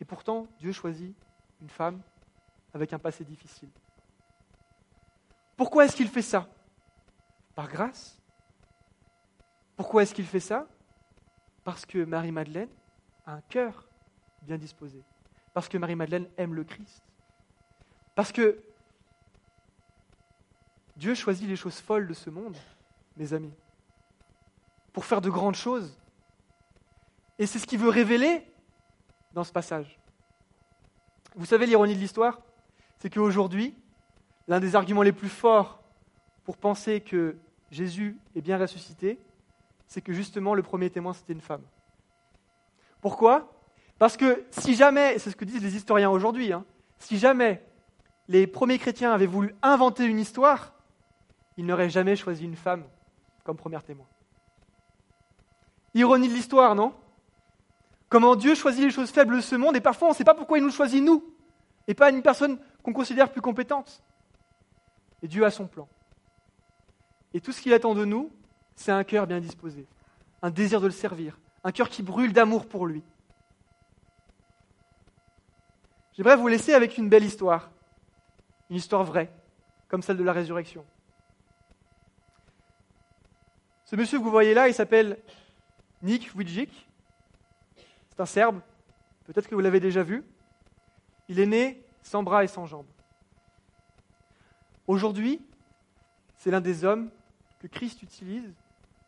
Et 0.00 0.04
pourtant, 0.04 0.46
Dieu 0.58 0.72
choisit 0.72 1.14
une 1.62 1.70
femme 1.70 2.02
avec 2.74 2.92
un 2.92 2.98
passé 2.98 3.24
difficile. 3.24 3.70
Pourquoi 5.56 5.84
est-ce 5.84 5.96
qu'il 5.96 6.08
fait 6.08 6.22
ça? 6.22 6.48
Par 7.54 7.68
grâce? 7.68 8.20
Pourquoi 9.76 10.02
est-ce 10.02 10.12
qu'il 10.12 10.26
fait 10.26 10.40
ça? 10.40 10.66
Parce 11.64 11.86
que 11.86 12.04
Marie-Madeleine 12.04 12.68
a 13.26 13.34
un 13.34 13.40
cœur 13.42 13.86
bien 14.42 14.58
disposé. 14.58 15.02
Parce 15.54 15.68
que 15.68 15.78
Marie-Madeleine 15.78 16.28
aime 16.36 16.54
le 16.54 16.64
Christ. 16.64 17.02
Parce 18.14 18.32
que 18.32 18.60
Dieu 20.96 21.14
choisit 21.14 21.48
les 21.48 21.56
choses 21.56 21.78
folles 21.78 22.08
de 22.08 22.14
ce 22.14 22.28
monde, 22.28 22.56
mes 23.16 23.32
amis, 23.32 23.54
pour 24.92 25.04
faire 25.04 25.20
de 25.20 25.30
grandes 25.30 25.54
choses. 25.54 25.96
Et 27.38 27.46
c'est 27.46 27.58
ce 27.58 27.66
qu'il 27.66 27.78
veut 27.78 27.88
révéler 27.88 28.46
dans 29.32 29.44
ce 29.44 29.52
passage. 29.52 29.98
Vous 31.34 31.46
savez 31.46 31.66
l'ironie 31.66 31.94
de 31.94 32.00
l'histoire? 32.00 32.40
C'est 32.98 33.10
qu'aujourd'hui, 33.10 33.74
l'un 34.48 34.60
des 34.60 34.76
arguments 34.76 35.02
les 35.02 35.12
plus 35.12 35.28
forts 35.28 35.80
pour 36.44 36.56
penser 36.56 37.00
que 37.00 37.36
Jésus 37.70 38.16
est 38.36 38.40
bien 38.40 38.58
ressuscité, 38.58 39.18
c'est 39.86 40.00
que 40.00 40.12
justement 40.12 40.54
le 40.54 40.62
premier 40.62 40.90
témoin, 40.90 41.12
c'était 41.12 41.32
une 41.32 41.40
femme. 41.40 41.62
Pourquoi? 43.00 43.52
Parce 43.98 44.16
que 44.16 44.44
si 44.50 44.74
jamais, 44.74 45.18
c'est 45.18 45.30
ce 45.30 45.36
que 45.36 45.44
disent 45.44 45.62
les 45.62 45.76
historiens 45.76 46.10
aujourd'hui, 46.10 46.52
hein, 46.52 46.64
si 46.98 47.18
jamais 47.18 47.62
les 48.28 48.46
premiers 48.46 48.78
chrétiens 48.78 49.12
avaient 49.12 49.26
voulu 49.26 49.54
inventer 49.62 50.04
une 50.04 50.18
histoire, 50.18 50.72
ils 51.56 51.66
n'auraient 51.66 51.90
jamais 51.90 52.16
choisi 52.16 52.44
une 52.44 52.56
femme 52.56 52.84
comme 53.44 53.56
premier 53.56 53.80
témoin. 53.82 54.06
Ironie 55.94 56.28
de 56.28 56.34
l'histoire, 56.34 56.74
non? 56.74 56.94
Comment 58.12 58.36
Dieu 58.36 58.54
choisit 58.54 58.84
les 58.84 58.90
choses 58.90 59.10
faibles 59.10 59.36
de 59.36 59.40
ce 59.40 59.54
monde 59.54 59.74
et 59.74 59.80
parfois 59.80 60.08
on 60.08 60.10
ne 60.10 60.14
sait 60.14 60.22
pas 60.22 60.34
pourquoi 60.34 60.58
il 60.58 60.64
nous 60.64 60.70
choisit 60.70 61.02
nous 61.02 61.24
et 61.88 61.94
pas 61.94 62.10
une 62.10 62.20
personne 62.20 62.58
qu'on 62.82 62.92
considère 62.92 63.32
plus 63.32 63.40
compétente. 63.40 64.02
Et 65.22 65.28
Dieu 65.28 65.46
a 65.46 65.50
son 65.50 65.66
plan. 65.66 65.88
Et 67.32 67.40
tout 67.40 67.52
ce 67.52 67.62
qu'il 67.62 67.72
attend 67.72 67.94
de 67.94 68.04
nous, 68.04 68.30
c'est 68.76 68.92
un 68.92 69.02
cœur 69.02 69.26
bien 69.26 69.40
disposé, 69.40 69.86
un 70.42 70.50
désir 70.50 70.82
de 70.82 70.88
le 70.88 70.92
servir, 70.92 71.38
un 71.64 71.72
cœur 71.72 71.88
qui 71.88 72.02
brûle 72.02 72.34
d'amour 72.34 72.66
pour 72.66 72.86
lui. 72.86 73.02
J'aimerais 76.12 76.36
vous 76.36 76.48
laisser 76.48 76.74
avec 76.74 76.98
une 76.98 77.08
belle 77.08 77.24
histoire, 77.24 77.70
une 78.68 78.76
histoire 78.76 79.04
vraie, 79.04 79.32
comme 79.88 80.02
celle 80.02 80.18
de 80.18 80.22
la 80.22 80.34
résurrection. 80.34 80.84
Ce 83.86 83.96
monsieur 83.96 84.18
que 84.18 84.24
vous 84.24 84.30
voyez 84.30 84.52
là, 84.52 84.68
il 84.68 84.74
s'appelle 84.74 85.16
Nick 86.02 86.36
Vujicic. 86.36 86.91
C'est 88.12 88.20
un 88.20 88.26
Serbe. 88.26 88.60
Peut-être 89.24 89.48
que 89.48 89.54
vous 89.54 89.60
l'avez 89.62 89.80
déjà 89.80 90.02
vu. 90.02 90.22
Il 91.28 91.40
est 91.40 91.46
né 91.46 91.82
sans 92.02 92.22
bras 92.22 92.44
et 92.44 92.46
sans 92.46 92.66
jambes. 92.66 92.86
Aujourd'hui, 94.86 95.40
c'est 96.36 96.50
l'un 96.50 96.60
des 96.60 96.84
hommes 96.84 97.10
que 97.60 97.66
Christ 97.66 98.02
utilise 98.02 98.52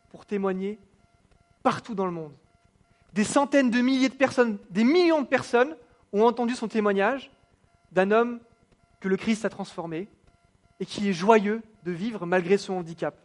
pour 0.09 0.25
témoigner 0.25 0.79
partout 1.61 1.93
dans 1.93 2.05
le 2.05 2.11
monde. 2.11 2.33
Des 3.13 3.23
centaines 3.23 3.69
de 3.69 3.79
milliers 3.79 4.09
de 4.09 4.15
personnes, 4.15 4.57
des 4.71 4.83
millions 4.83 5.21
de 5.21 5.27
personnes 5.27 5.75
ont 6.11 6.23
entendu 6.23 6.55
son 6.55 6.67
témoignage 6.67 7.29
d'un 7.91 8.09
homme 8.09 8.39
que 9.01 9.07
le 9.07 9.17
Christ 9.17 9.45
a 9.45 9.49
transformé 9.49 10.07
et 10.79 10.85
qui 10.85 11.07
est 11.09 11.13
joyeux 11.13 11.61
de 11.83 11.91
vivre 11.91 12.25
malgré 12.25 12.57
son 12.57 12.73
handicap. 12.73 13.15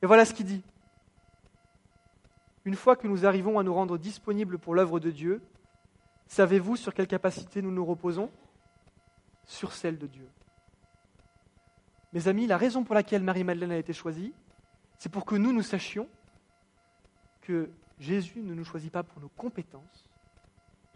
Et 0.00 0.06
voilà 0.06 0.24
ce 0.24 0.32
qu'il 0.32 0.46
dit. 0.46 0.62
Une 2.68 2.76
fois 2.76 2.96
que 2.96 3.08
nous 3.08 3.24
arrivons 3.24 3.58
à 3.58 3.62
nous 3.62 3.72
rendre 3.72 3.96
disponibles 3.96 4.58
pour 4.58 4.74
l'œuvre 4.74 5.00
de 5.00 5.10
Dieu, 5.10 5.40
savez-vous 6.26 6.76
sur 6.76 6.92
quelle 6.92 7.06
capacité 7.06 7.62
nous 7.62 7.70
nous 7.70 7.82
reposons? 7.82 8.30
Sur 9.46 9.72
celle 9.72 9.96
de 9.96 10.06
Dieu. 10.06 10.28
Mes 12.12 12.28
amis, 12.28 12.46
la 12.46 12.58
raison 12.58 12.84
pour 12.84 12.94
laquelle 12.94 13.22
Marie-Madeleine 13.22 13.72
a 13.72 13.78
été 13.78 13.94
choisie, 13.94 14.34
c'est 14.98 15.10
pour 15.10 15.24
que 15.24 15.34
nous, 15.34 15.54
nous 15.54 15.62
sachions 15.62 16.06
que 17.40 17.70
Jésus 17.98 18.42
ne 18.42 18.52
nous 18.52 18.66
choisit 18.66 18.92
pas 18.92 19.02
pour 19.02 19.22
nos 19.22 19.30
compétences, 19.30 20.10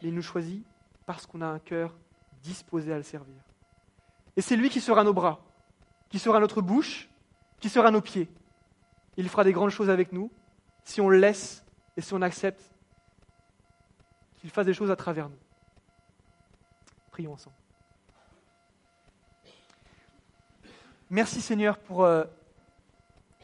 mais 0.03 0.11
il 0.11 0.15
nous 0.15 0.21
choisit 0.21 0.63
parce 1.07 1.25
qu'on 1.25 1.41
a 1.41 1.47
un 1.47 1.59
cœur 1.59 1.95
disposé 2.43 2.93
à 2.93 2.99
le 2.99 3.03
servir. 3.03 3.43
Et 4.37 4.43
c'est 4.43 4.57
lui 4.57 4.69
qui 4.69 4.83
sera 4.83 5.05
nos 5.05 5.15
bras, 5.15 5.41
qui 6.11 6.19
sera 6.19 6.39
notre 6.39 6.61
bouche, 6.61 7.09
qui 7.61 7.71
sera 7.71 7.91
nos 7.91 8.03
pieds. 8.03 8.29
Il 9.17 9.27
fera 9.31 9.43
des 9.43 9.53
grandes 9.55 9.71
choses 9.71 9.89
avec 9.89 10.13
nous 10.13 10.31
si 10.85 11.01
on 11.01 11.09
le 11.09 11.19
laisse 11.19 11.65
et 11.97 12.01
si 12.01 12.13
on 12.15 12.23
accepte 12.23 12.63
qu'il 14.37 14.51
fasse 14.51 14.67
des 14.67 14.75
choses 14.75 14.91
à 14.91 14.97
travers 14.97 15.29
nous. 15.29 15.39
Prions 17.11 17.33
ensemble. 17.33 17.57
Merci 21.11 21.41
Seigneur 21.41 21.79
pour 21.79 22.05
euh, 22.05 22.25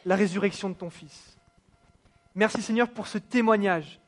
la 0.06 0.16
résurrection 0.16 0.70
de 0.70 0.74
ton 0.74 0.90
Fils. 0.90 1.36
Merci 2.34 2.62
Seigneur 2.62 2.88
pour 2.90 3.06
ce 3.06 3.18
témoignage. 3.18 4.00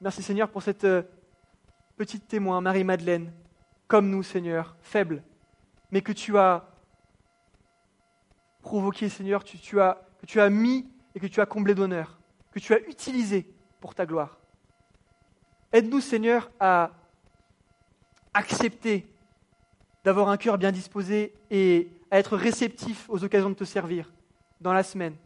Merci 0.00 0.22
Seigneur 0.22 0.50
pour 0.50 0.62
cette 0.62 0.84
euh, 0.84 1.02
petite 1.96 2.28
témoin, 2.28 2.60
Marie-Madeleine, 2.60 3.32
comme 3.88 4.10
nous 4.10 4.22
Seigneur, 4.22 4.76
faible, 4.82 5.22
mais 5.90 6.02
que 6.02 6.12
tu 6.12 6.36
as 6.36 6.68
provoqué 8.60 9.08
Seigneur, 9.08 9.42
que 9.42 10.26
tu 10.26 10.40
as 10.40 10.50
mis 10.50 10.86
et 11.14 11.20
que 11.20 11.26
tu 11.26 11.40
as 11.40 11.46
comblé 11.46 11.74
d'honneur 11.74 12.18
que 12.54 12.60
tu 12.60 12.72
as 12.72 12.80
utilisé 12.88 13.46
pour 13.80 13.94
ta 13.94 14.06
gloire. 14.06 14.38
Aide-nous, 15.72 16.00
Seigneur, 16.00 16.50
à 16.60 16.92
accepter 18.32 19.08
d'avoir 20.04 20.28
un 20.28 20.36
cœur 20.36 20.56
bien 20.56 20.70
disposé 20.70 21.34
et 21.50 21.90
à 22.12 22.18
être 22.18 22.36
réceptif 22.36 23.10
aux 23.10 23.24
occasions 23.24 23.50
de 23.50 23.54
te 23.54 23.64
servir 23.64 24.12
dans 24.60 24.72
la 24.72 24.84
semaine, 24.84 25.16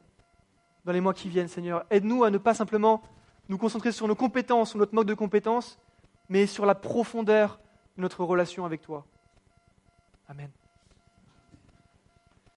dans 0.87 0.92
les 0.92 1.03
mois 1.03 1.12
qui 1.12 1.29
viennent, 1.29 1.48
Seigneur. 1.48 1.85
Aide-nous 1.90 2.24
à 2.24 2.31
ne 2.31 2.38
pas 2.38 2.55
simplement 2.55 3.03
nous 3.51 3.59
concentrer 3.59 3.92
sur 3.92 4.09
nos 4.09 4.14
compétences, 4.14 4.70
sur 4.70 4.79
notre 4.79 4.94
mode 4.94 5.07
de 5.07 5.14
compétences, 5.14 5.79
mais 6.31 6.46
sur 6.46 6.64
la 6.64 6.74
profondeur 6.74 7.61
de 7.96 8.03
notre 8.03 8.24
relation 8.24 8.64
avec 8.64 8.81
toi. 8.81 9.05
Amen. 10.29 10.51